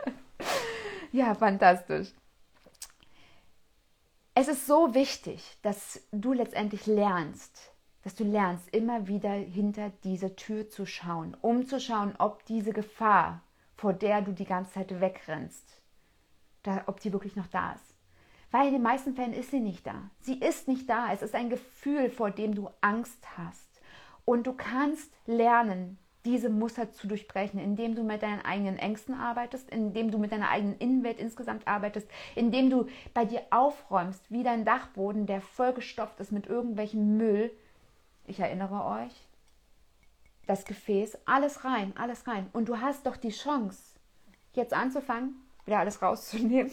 ja, 1.13 1.35
fantastisch. 1.35 2.13
Es 4.35 4.49
ist 4.49 4.67
so 4.67 4.95
wichtig, 4.95 5.59
dass 5.63 6.03
du 6.13 6.35
letztendlich 6.35 6.87
lernst, 6.87 7.73
dass 8.07 8.14
du 8.14 8.23
lernst, 8.23 8.73
immer 8.73 9.09
wieder 9.09 9.33
hinter 9.33 9.90
diese 10.05 10.37
Tür 10.37 10.69
zu 10.69 10.87
schauen, 10.87 11.37
um 11.40 11.66
zu 11.66 11.81
schauen, 11.81 12.14
ob 12.19 12.45
diese 12.45 12.73
Gefahr, 12.73 13.42
vor 13.75 13.95
der 13.95 14.23
du 14.23 14.31
die 14.31 14.45
ganze 14.45 14.75
Zeit 14.75 15.01
wegrennst, 15.01 15.83
da, 16.62 16.85
ob 16.87 17.01
die 17.01 17.12
wirklich 17.12 17.35
noch 17.35 17.49
da 17.49 17.73
ist. 17.73 17.97
Weil 18.53 18.69
in 18.69 18.75
den 18.75 18.83
meisten 18.83 19.16
Fällen 19.16 19.33
ist 19.33 19.51
sie 19.51 19.59
nicht 19.59 19.85
da. 19.88 20.09
Sie 20.21 20.38
ist 20.38 20.69
nicht 20.69 20.88
da. 20.88 21.12
Es 21.12 21.21
ist 21.21 21.35
ein 21.35 21.51
Gefühl, 21.51 22.09
vor 22.09 22.31
dem 22.31 22.55
du 22.55 22.71
Angst 22.81 23.27
hast. 23.37 23.81
Und 24.25 24.47
du 24.47 24.53
kannst 24.53 25.12
lernen, 25.27 25.99
diese 26.25 26.49
Muster 26.49 26.92
zu 26.92 27.09
durchbrechen, 27.09 27.59
indem 27.59 27.97
du 27.97 28.05
mit 28.05 28.23
deinen 28.23 28.45
eigenen 28.45 28.79
Ängsten 28.79 29.16
arbeitest, 29.16 29.69
indem 29.71 30.12
du 30.12 30.19
mit 30.19 30.31
deiner 30.31 30.51
eigenen 30.51 30.79
Innenwelt 30.79 31.19
insgesamt 31.19 31.66
arbeitest, 31.66 32.09
indem 32.37 32.71
du 32.71 32.87
bei 33.14 33.25
dir 33.25 33.42
aufräumst, 33.51 34.31
wie 34.31 34.45
dein 34.45 34.64
Dachboden, 34.64 35.27
der 35.27 35.40
vollgestopft 35.40 36.21
ist 36.21 36.31
mit 36.31 36.47
irgendwelchem 36.47 37.16
Müll, 37.16 37.51
ich 38.27 38.41
erinnere 38.41 38.85
euch, 38.85 39.12
das 40.47 40.65
Gefäß, 40.65 41.19
alles 41.27 41.65
rein, 41.65 41.93
alles 41.97 42.27
rein. 42.27 42.49
Und 42.53 42.69
du 42.69 42.81
hast 42.81 43.07
doch 43.07 43.17
die 43.17 43.31
Chance, 43.31 43.99
jetzt 44.53 44.73
anzufangen, 44.73 45.35
wieder 45.65 45.79
alles 45.79 46.01
rauszunehmen, 46.01 46.71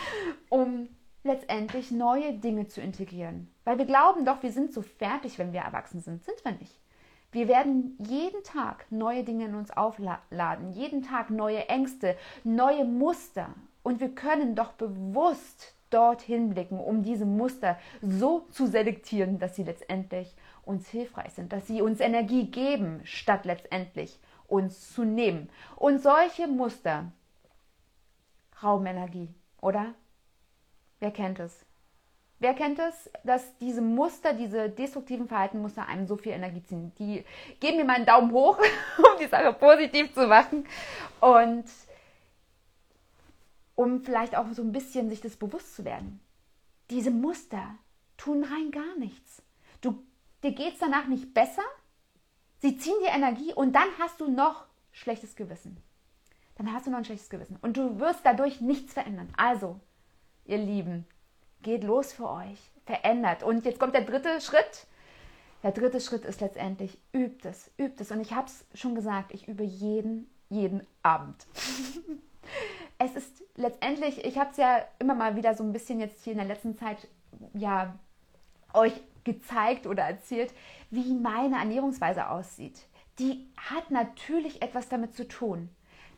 um 0.48 0.88
letztendlich 1.22 1.90
neue 1.90 2.34
Dinge 2.34 2.68
zu 2.68 2.80
integrieren. 2.80 3.50
Weil 3.64 3.78
wir 3.78 3.86
glauben 3.86 4.24
doch, 4.24 4.42
wir 4.42 4.52
sind 4.52 4.72
so 4.72 4.82
fertig, 4.82 5.38
wenn 5.38 5.52
wir 5.52 5.60
erwachsen 5.60 6.00
sind. 6.00 6.22
Sind 6.22 6.44
wir 6.44 6.52
nicht. 6.52 6.78
Wir 7.32 7.48
werden 7.48 7.96
jeden 7.98 8.44
Tag 8.44 8.86
neue 8.90 9.24
Dinge 9.24 9.46
in 9.46 9.54
uns 9.56 9.72
aufladen, 9.72 10.70
jeden 10.70 11.02
Tag 11.02 11.30
neue 11.30 11.68
Ängste, 11.68 12.16
neue 12.44 12.84
Muster. 12.84 13.48
Und 13.82 14.00
wir 14.00 14.14
können 14.14 14.54
doch 14.54 14.72
bewusst 14.72 15.74
dorthin 15.90 16.50
blicken, 16.50 16.78
um 16.78 17.02
diese 17.02 17.26
Muster 17.26 17.78
so 18.02 18.46
zu 18.50 18.66
selektieren, 18.66 19.38
dass 19.38 19.56
sie 19.56 19.64
letztendlich 19.64 20.34
uns 20.64 20.88
hilfreich 20.88 21.32
sind, 21.32 21.52
dass 21.52 21.66
sie 21.66 21.82
uns 21.82 22.00
Energie 22.00 22.50
geben, 22.50 23.00
statt 23.04 23.44
letztendlich 23.44 24.18
uns 24.46 24.92
zu 24.92 25.04
nehmen. 25.04 25.50
Und 25.76 26.02
solche 26.02 26.46
Muster 26.46 27.12
rauben 28.62 28.86
Energie, 28.86 29.28
oder? 29.60 29.94
Wer 31.00 31.10
kennt 31.10 31.38
es? 31.38 31.64
Wer 32.40 32.54
kennt 32.54 32.78
es, 32.78 33.10
dass 33.22 33.56
diese 33.58 33.80
Muster, 33.80 34.34
diese 34.34 34.68
destruktiven 34.68 35.28
Verhaltenmuster 35.28 35.86
einem 35.86 36.06
so 36.06 36.16
viel 36.16 36.32
Energie 36.32 36.62
ziehen? 36.62 36.92
Die 36.98 37.24
geben 37.60 37.78
mir 37.78 37.84
mal 37.84 37.96
einen 37.96 38.06
Daumen 38.06 38.32
hoch, 38.32 38.58
um 38.98 39.18
die 39.20 39.28
Sache 39.28 39.52
positiv 39.52 40.12
zu 40.12 40.26
machen 40.26 40.66
und 41.20 41.64
um 43.76 44.02
vielleicht 44.02 44.36
auch 44.36 44.46
so 44.52 44.62
ein 44.62 44.72
bisschen 44.72 45.10
sich 45.10 45.20
das 45.20 45.36
bewusst 45.36 45.74
zu 45.74 45.84
werden. 45.84 46.20
Diese 46.90 47.10
Muster 47.10 47.76
tun 48.16 48.44
rein 48.44 48.70
gar 48.70 48.96
nichts. 48.98 49.42
Du 49.80 50.04
dir 50.44 50.52
geht 50.52 50.74
es 50.74 50.78
danach 50.78 51.06
nicht 51.06 51.34
besser, 51.34 51.62
sie 52.58 52.76
ziehen 52.76 52.94
dir 53.02 53.10
Energie 53.10 53.52
und 53.52 53.72
dann 53.72 53.88
hast 53.98 54.20
du 54.20 54.30
noch 54.30 54.66
schlechtes 54.92 55.34
Gewissen. 55.34 55.82
Dann 56.56 56.72
hast 56.72 56.86
du 56.86 56.90
noch 56.90 56.98
ein 56.98 57.04
schlechtes 57.04 57.30
Gewissen 57.30 57.56
und 57.62 57.76
du 57.76 57.98
wirst 57.98 58.20
dadurch 58.22 58.60
nichts 58.60 58.92
verändern. 58.92 59.32
Also, 59.36 59.80
ihr 60.44 60.58
Lieben, 60.58 61.06
geht 61.62 61.82
los 61.82 62.12
für 62.12 62.30
euch, 62.30 62.70
verändert. 62.86 63.42
Und 63.42 63.64
jetzt 63.64 63.80
kommt 63.80 63.94
der 63.94 64.04
dritte 64.04 64.40
Schritt. 64.40 64.86
Der 65.64 65.72
dritte 65.72 66.00
Schritt 66.00 66.24
ist 66.24 66.40
letztendlich, 66.40 66.98
übt 67.12 67.48
es, 67.48 67.70
übt 67.78 68.00
es. 68.00 68.12
Und 68.12 68.20
ich 68.20 68.34
habe 68.34 68.46
es 68.46 68.66
schon 68.78 68.94
gesagt, 68.94 69.32
ich 69.32 69.48
übe 69.48 69.64
jeden, 69.64 70.30
jeden 70.50 70.86
Abend. 71.02 71.46
es 72.98 73.16
ist 73.16 73.42
letztendlich, 73.56 74.24
ich 74.24 74.38
habe 74.38 74.50
es 74.50 74.58
ja 74.58 74.84
immer 74.98 75.14
mal 75.14 75.36
wieder 75.36 75.54
so 75.54 75.64
ein 75.64 75.72
bisschen 75.72 75.98
jetzt 76.00 76.22
hier 76.22 76.34
in 76.34 76.38
der 76.38 76.46
letzten 76.46 76.76
Zeit, 76.76 77.08
ja, 77.54 77.98
euch 78.74 78.92
gezeigt 79.24 79.86
oder 79.86 80.04
erzählt, 80.04 80.52
wie 80.90 81.14
meine 81.14 81.56
Ernährungsweise 81.56 82.28
aussieht. 82.28 82.86
Die 83.18 83.46
hat 83.56 83.90
natürlich 83.90 84.62
etwas 84.62 84.88
damit 84.88 85.14
zu 85.14 85.26
tun, 85.26 85.68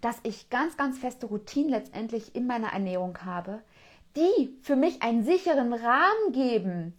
dass 0.00 0.18
ich 0.22 0.50
ganz, 0.50 0.76
ganz 0.76 0.98
feste 0.98 1.26
Routinen 1.26 1.70
letztendlich 1.70 2.34
in 2.34 2.46
meiner 2.46 2.72
Ernährung 2.72 3.18
habe, 3.24 3.62
die 4.16 4.56
für 4.62 4.76
mich 4.76 5.02
einen 5.02 5.24
sicheren 5.24 5.72
Rahmen 5.72 6.32
geben, 6.32 6.94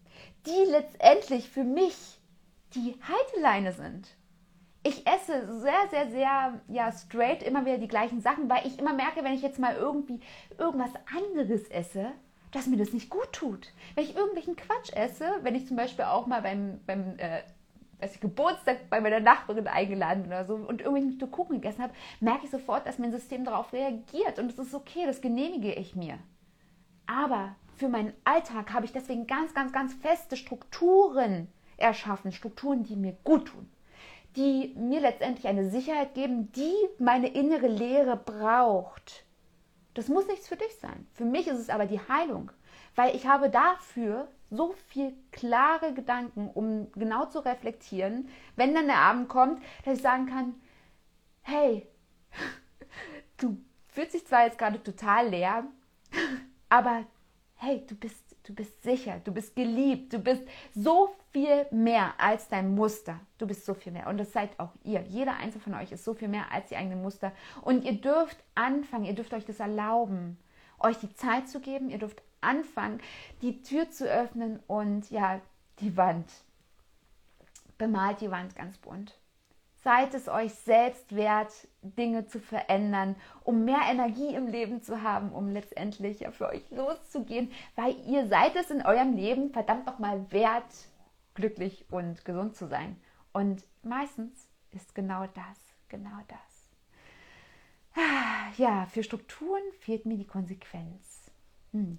die 0.46 0.72
letztendlich 0.72 1.50
für 1.50 1.63
mich 1.63 2.20
die 2.74 2.96
Halteleine 3.02 3.74
sind. 3.74 4.08
Ich 4.84 5.06
esse 5.06 5.60
sehr, 5.60 5.88
sehr, 5.89 6.12
sehr 6.12 6.62
ja, 6.67 6.91
straight 6.91 7.43
immer 7.43 7.65
wieder 7.65 7.78
die 7.78 7.88
gleichen 7.88 8.22
Sachen, 8.22 8.50
weil 8.50 8.65
ich 8.65 8.80
immer 8.80 8.93
merke, 8.93 9.24
wenn 9.24 9.34
ich 9.34 9.41
jetzt 9.41 9.60
mal 9.60 9.76
irgendwie 9.76 10.20
irgendwas 10.58 10.91
anderes 11.13 11.67
esse, 11.70 12.12
dass 12.51 12.67
mir 12.67 12.77
das 12.77 12.93
nicht 12.93 13.10
gut 13.10 13.31
tut. 13.33 13.73
Wenn 13.95 14.05
ich 14.05 14.15
irgendwelchen 14.15 14.55
Quatsch 14.55 14.93
esse, 14.93 15.25
wenn 15.41 15.55
ich 15.55 15.67
zum 15.67 15.77
Beispiel 15.77 16.05
auch 16.05 16.27
mal 16.27 16.41
beim, 16.41 16.79
beim 16.86 17.17
äh, 17.17 17.41
als 17.99 18.15
ich 18.15 18.21
Geburtstag 18.21 18.89
bei 18.89 19.01
meiner 19.01 19.19
Nachbarin 19.19 19.67
eingeladen 19.67 20.23
bin 20.23 20.31
oder 20.31 20.45
so 20.45 20.55
und 20.55 20.81
irgendwie 20.81 21.17
Kuchen 21.27 21.55
gegessen 21.55 21.81
habe, 21.81 21.93
merke 22.19 22.45
ich 22.45 22.51
sofort, 22.51 22.86
dass 22.86 22.99
mein 22.99 23.12
System 23.12 23.43
darauf 23.43 23.73
reagiert 23.73 24.39
und 24.39 24.51
es 24.51 24.60
ist 24.60 24.75
okay, 24.75 25.05
das 25.05 25.21
genehmige 25.21 25.73
ich 25.73 25.95
mir. 25.95 26.19
Aber 27.07 27.55
für 27.75 27.89
meinen 27.89 28.13
Alltag 28.23 28.73
habe 28.73 28.86
ich 28.86 28.91
deswegen 28.91 29.27
ganz, 29.27 29.53
ganz, 29.53 29.71
ganz 29.71 29.93
feste 29.95 30.38
Strukturen 30.38 31.47
erschaffen, 31.77 32.31
Strukturen, 32.31 32.83
die 32.83 32.95
mir 32.95 33.15
gut 33.23 33.47
tun, 33.47 33.69
die 34.36 34.73
mir 34.77 34.99
letztendlich 34.99 35.47
eine 35.47 35.69
Sicherheit 35.69 36.13
geben, 36.13 36.51
die 36.51 36.73
meine 36.99 37.29
innere 37.29 37.67
Leere 37.67 38.17
braucht 38.17 39.26
das 39.97 40.10
muss 40.10 40.27
nichts 40.27 40.47
für 40.47 40.55
dich 40.55 40.75
sein. 40.75 41.07
Für 41.13 41.25
mich 41.25 41.47
ist 41.47 41.57
es 41.57 41.71
aber 41.71 41.88
die 41.88 41.99
Heilung, 41.99 42.51
weil 42.95 43.15
ich 43.15 43.25
habe 43.25 43.49
dafür 43.49 44.27
so 44.51 44.73
viel 44.89 45.15
klare 45.31 45.91
Gedanken, 45.93 46.51
um 46.53 46.91
genau 46.93 47.25
zu 47.25 47.39
reflektieren, 47.39 48.29
wenn 48.55 48.75
dann 48.75 48.86
der 48.86 48.99
Abend 48.99 49.27
kommt, 49.27 49.60
dass 49.83 49.95
ich 49.95 50.03
sagen 50.03 50.27
kann, 50.27 50.53
hey, 51.41 51.88
du 53.38 53.57
fühlst 53.88 54.13
dich 54.13 54.27
zwar 54.27 54.45
jetzt 54.45 54.60
gerade 54.60 54.81
total 54.83 55.29
leer, 55.29 55.63
aber 56.69 57.03
hey, 57.55 57.83
du 57.88 57.95
bist 57.95 58.26
Du 58.47 58.55
bist 58.55 58.81
sicher, 58.81 59.19
du 59.25 59.33
bist 59.33 59.57
geliebt, 59.57 60.13
du 60.13 60.19
bist 60.19 60.41
so 60.73 61.13
viel 61.33 61.65
mehr 61.69 62.13
als 62.17 62.47
dein 62.47 62.73
Muster. 62.73 63.19
Du 63.38 63.45
bist 63.45 63.65
so 63.65 63.73
viel 63.73 63.91
mehr. 63.91 64.07
Und 64.07 64.17
das 64.17 64.31
seid 64.31 64.57
auch 64.57 64.71
ihr. 64.86 65.01
Jeder 65.01 65.36
einzelne 65.36 65.62
von 65.62 65.73
euch 65.73 65.91
ist 65.91 66.05
so 66.05 66.13
viel 66.13 66.29
mehr 66.29 66.49
als 66.49 66.69
die 66.69 66.77
eigenen 66.77 67.01
Muster. 67.01 67.33
Und 67.62 67.83
ihr 67.83 67.99
dürft 67.99 68.38
anfangen, 68.55 69.03
ihr 69.03 69.15
dürft 69.15 69.33
euch 69.33 69.43
das 69.43 69.60
erlauben, 69.60 70.38
euch 70.79 70.97
die 70.97 71.13
Zeit 71.13 71.49
zu 71.49 71.60
geben. 71.60 71.89
Ihr 71.89 71.97
dürft 71.97 72.21
anfangen, 72.39 73.01
die 73.41 73.63
Tür 73.63 73.91
zu 73.91 74.10
öffnen 74.10 74.62
und 74.65 75.12
ja, 75.12 75.41
die 75.79 75.97
Wand. 75.97 76.31
Bemalt 77.77 78.21
die 78.21 78.31
Wand 78.31 78.55
ganz 78.55 78.77
bunt. 78.77 79.16
Seid 79.88 80.13
es 80.15 80.28
euch 80.28 80.54
selbst 80.54 81.15
wert, 81.15 81.54
Dinge 81.82 82.28
zu 82.28 82.41
verändern, 82.41 83.15
um 83.45 83.63
mehr 83.63 83.84
Energie 83.89 84.36
im 84.36 84.47
Leben 84.47 84.84
zu 84.84 85.02
haben, 85.02 85.32
um 85.32 85.50
letztendlich 85.50 86.19
ja 86.19 86.32
für 86.32 86.50
euch 86.50 86.69
loszugehen, 86.71 87.54
weil 87.78 87.95
ihr 88.06 88.28
seid 88.28 88.58
es 88.58 88.69
in 88.69 88.86
eurem 88.86 89.13
Leben 89.13 89.50
verdammt 89.54 89.86
nochmal 89.86 90.30
wert, 90.30 90.65
glücklich 91.36 91.86
und 91.89 92.26
gesund 92.26 92.58
zu 92.58 92.67
sein. 92.67 93.02
Und 93.32 93.63
meistens 93.82 94.50
ist 94.71 94.93
genau 94.93 95.26
das, 95.28 95.58
genau 95.88 96.19
das. 96.28 96.38
Ja, 98.58 98.88
für 98.88 99.04
Strukturen 99.04 99.63
fehlt 99.80 100.06
mir 100.06 100.17
die 100.17 100.28
Konsequenz. 100.28 101.32
Hm. 101.71 101.97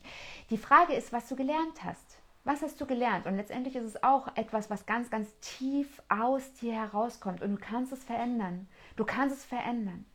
Die 0.50 0.58
Frage 0.58 0.92
ist, 0.92 1.10
was 1.10 1.26
du 1.26 1.36
gelernt 1.36 1.82
hast. 1.82 2.17
Was 2.48 2.62
hast 2.62 2.80
du 2.80 2.86
gelernt? 2.86 3.26
Und 3.26 3.36
letztendlich 3.36 3.76
ist 3.76 3.84
es 3.84 4.02
auch 4.02 4.34
etwas, 4.34 4.70
was 4.70 4.86
ganz, 4.86 5.10
ganz 5.10 5.38
tief 5.40 6.00
aus 6.08 6.54
dir 6.54 6.72
herauskommt 6.72 7.42
und 7.42 7.50
du 7.50 7.58
kannst 7.58 7.92
es 7.92 8.02
verändern. 8.02 8.66
Du 8.96 9.04
kannst 9.04 9.36
es 9.36 9.44
verändern. 9.44 10.06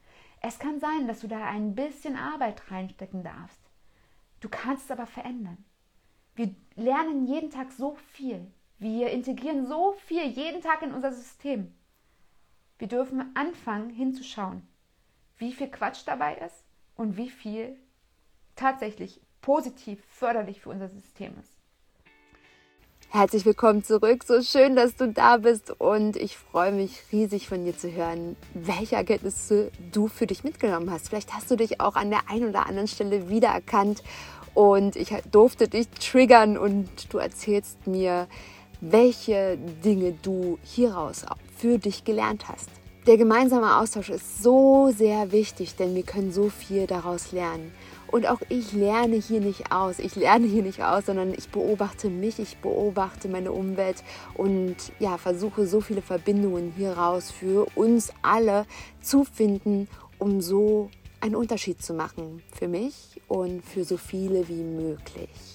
Es 0.42 0.58
kann 0.58 0.80
sein, 0.80 1.08
dass 1.08 1.20
du 1.20 1.28
da 1.28 1.46
ein 1.46 1.76
bisschen 1.76 2.16
Arbeit 2.16 2.72
reinstecken 2.72 3.24
darfst. 3.24 3.62
Du 4.40 4.50
kannst 4.50 4.86
es 4.86 4.90
aber 4.92 5.06
verändern. 5.06 5.64
Wir 6.34 6.56
lernen 6.74 7.28
jeden 7.28 7.52
Tag 7.52 7.72
so 7.72 7.94
viel. 7.94 8.52
Wir 8.80 9.12
integrieren 9.12 9.68
so 9.68 9.92
viel 10.08 10.26
jeden 10.26 10.62
Tag 10.64 10.82
in 10.82 10.92
unser 10.92 11.14
System. 11.14 11.72
Wir 12.80 12.88
dürfen 12.88 13.30
anfangen 13.36 13.92
hinzuschauen, 13.92 14.68
wie 15.38 15.54
viel 15.54 15.70
Quatsch 15.70 16.02
dabei 16.08 16.38
ist 16.38 16.66
und 16.96 17.16
wie 17.16 17.30
viel 17.30 17.78
tatsächlich 18.56 19.22
positiv 19.40 20.04
förderlich 20.06 20.62
für 20.62 20.72
unser 20.72 20.90
System 20.90 21.38
ist. 21.40 21.53
Herzlich 23.16 23.46
willkommen 23.46 23.84
zurück. 23.84 24.24
So 24.24 24.42
schön, 24.42 24.76
dass 24.76 24.96
du 24.96 25.08
da 25.08 25.38
bist 25.38 25.70
und 25.80 26.18
ich 26.18 26.36
freue 26.36 26.72
mich 26.72 27.04
riesig 27.12 27.48
von 27.48 27.64
dir 27.64 27.78
zu 27.78 27.92
hören, 27.92 28.36
welche 28.56 28.96
Erkenntnisse 28.96 29.70
du 29.92 30.08
für 30.08 30.26
dich 30.26 30.44
mitgenommen 30.44 30.90
hast. 30.90 31.10
Vielleicht 31.10 31.32
hast 31.32 31.52
du 31.52 31.56
dich 31.56 31.80
auch 31.80 31.96
an 31.96 32.10
der 32.10 32.28
einen 32.32 32.50
oder 32.50 32.66
anderen 32.66 32.88
Stelle 32.88 33.30
wiedererkannt 33.30 34.02
und 34.56 34.96
ich 34.96 35.14
durfte 35.32 35.68
dich 35.68 35.90
triggern 35.90 36.58
und 36.58 36.90
du 37.14 37.20
erzählst 37.20 37.86
mir, 37.86 38.28
welche 38.82 39.60
Dinge 39.86 40.18
du 40.24 40.58
hieraus 40.64 41.24
für 41.56 41.78
dich 41.78 42.06
gelernt 42.06 42.50
hast. 42.50 42.72
Der 43.06 43.18
gemeinsame 43.18 43.78
Austausch 43.78 44.10
ist 44.10 44.42
so 44.42 44.90
sehr 44.90 45.32
wichtig, 45.32 45.76
denn 45.76 45.94
wir 45.94 46.04
können 46.04 46.32
so 46.32 46.50
viel 46.50 46.88
daraus 46.88 47.32
lernen. 47.32 47.74
Und 48.14 48.28
auch 48.28 48.42
ich 48.48 48.74
lerne 48.74 49.16
hier 49.16 49.40
nicht 49.40 49.72
aus. 49.72 49.98
Ich 49.98 50.16
lerne 50.16 50.46
hier 50.46 50.62
nicht 50.62 50.84
aus, 50.84 51.08
sondern 51.08 51.34
ich 51.34 51.50
beobachte 51.50 52.10
mich, 52.12 52.38
ich 52.38 52.58
beobachte 52.58 53.28
meine 53.28 53.52
Umwelt 53.52 54.04
und 54.36 54.76
ja, 55.00 55.18
versuche 55.18 55.66
so 55.66 55.82
viele 55.82 56.04
Verbindungen 56.04 56.74
hieraus 56.78 57.32
für 57.32 57.66
uns 57.74 58.14
alle 58.22 58.68
zu 59.02 59.24
finden, 59.24 59.88
um 60.20 60.42
so 60.42 60.92
einen 61.22 61.34
Unterschied 61.36 61.82
zu 61.82 61.96
machen 61.96 62.44
für 62.54 62.68
mich 62.68 63.20
und 63.28 63.66
für 63.66 63.84
so 63.84 63.98
viele 63.98 64.48
wie 64.48 64.62
möglich. 64.62 65.53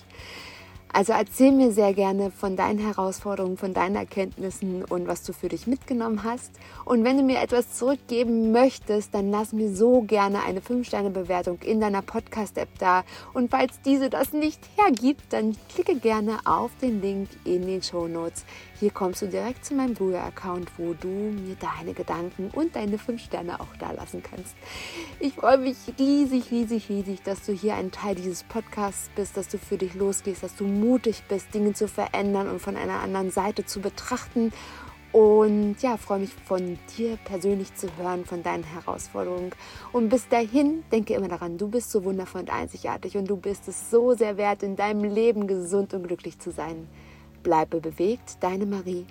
Also 0.93 1.13
erzähl 1.13 1.53
mir 1.53 1.71
sehr 1.73 1.93
gerne 1.93 2.31
von 2.31 2.57
deinen 2.57 2.79
Herausforderungen, 2.79 3.57
von 3.57 3.75
deinen 3.75 3.97
Erkenntnissen 3.97 4.85
und 4.85 5.07
was 5.07 5.23
du 5.23 5.33
für 5.33 5.49
dich 5.49 5.67
mitgenommen 5.67 6.25
hast. 6.25 6.51
Und 6.85 7.05
wenn 7.05 7.19
du 7.19 7.23
mir 7.23 7.41
etwas 7.41 7.77
zurückgeben 7.77 8.53
möchtest, 8.53 9.15
dann 9.15 9.31
lass 9.31 9.53
mir 9.53 9.73
so 9.73 10.03
gerne 10.03 10.43
eine 10.45 10.61
5-Sterne-Bewertung 10.61 11.59
in 11.63 11.81
deiner 11.81 12.03
Podcast-App 12.03 12.71
da. 12.79 13.05
Und 13.35 13.51
falls 13.51 13.81
diese 13.85 14.09
das 14.09 14.33
nicht 14.33 14.61
hergibt, 14.77 15.33
dann 15.33 15.57
klicke 15.73 15.97
gerne 15.97 16.39
auf 16.45 16.71
den 16.81 17.03
Link 17.03 17.29
in 17.45 17.67
den 17.67 17.83
Show 17.83 18.09
Notes. 18.09 18.45
Hier 18.81 18.93
kommst 18.93 19.23
du 19.23 19.27
direkt 19.27 19.65
zu 19.65 19.75
meinem 19.75 19.95
Bluja-Account, 19.95 20.71
wo 20.79 20.95
du 20.95 21.09
mir 21.09 21.57
deine 21.59 21.95
Gedanken 21.95 22.49
und 22.53 22.77
deine 22.77 22.97
5 22.97 23.21
Sterne 23.21 23.59
auch 23.59 23.75
da 23.81 23.91
lassen 23.91 24.23
kannst. 24.23 24.55
Ich 25.19 25.35
freue 25.35 25.59
mich 25.59 25.77
riesig, 25.99 26.53
riesig, 26.53 26.89
riesig, 26.89 27.23
dass 27.25 27.45
du 27.45 27.53
hier 27.53 27.75
ein 27.75 27.91
Teil 27.91 28.15
dieses 28.15 28.45
Podcasts 28.45 29.11
bist, 29.17 29.37
dass 29.37 29.49
du 29.49 29.59
für 29.59 29.79
dich 29.79 29.95
losgehst, 29.95 30.45
dass 30.45 30.55
du 30.55 30.65
mutig 30.65 31.25
bist, 31.29 31.53
Dinge 31.55 31.73
zu 31.73 31.89
verändern 31.89 32.49
und 32.49 32.61
von 32.61 32.77
einer 32.77 33.01
anderen 33.01 33.33
Seite 33.33 33.67
zu 33.67 33.81
betrachten. 33.81 34.53
Und 35.11 35.77
ja, 35.81 35.97
freue 35.97 36.21
mich 36.21 36.33
von 36.45 36.79
dir 36.97 37.19
persönlich 37.25 37.75
zu 37.75 37.89
hören, 37.97 38.27
von 38.27 38.45
deinen 38.45 38.63
Herausforderungen. 38.63 39.51
Und 39.91 40.09
bis 40.09 40.29
dahin, 40.29 40.85
denke 40.93 41.15
immer 41.15 41.29
daran, 41.29 41.59
du 41.59 41.67
bist 41.67 41.91
so 41.91 42.05
wundervoll 42.05 42.43
und 42.43 42.53
einzigartig 42.53 43.17
und 43.17 43.29
du 43.29 43.37
bist 43.37 43.67
es 43.67 43.91
so 43.91 44.15
sehr 44.15 44.37
wert, 44.37 44.63
in 44.63 44.77
deinem 44.77 45.03
Leben 45.03 45.49
gesund 45.49 45.95
und 45.95 46.07
glücklich 46.07 46.39
zu 46.39 46.53
sein. 46.53 46.87
Bleibe 47.43 47.81
bewegt, 47.81 48.37
deine 48.41 48.67
Marie. 48.67 49.07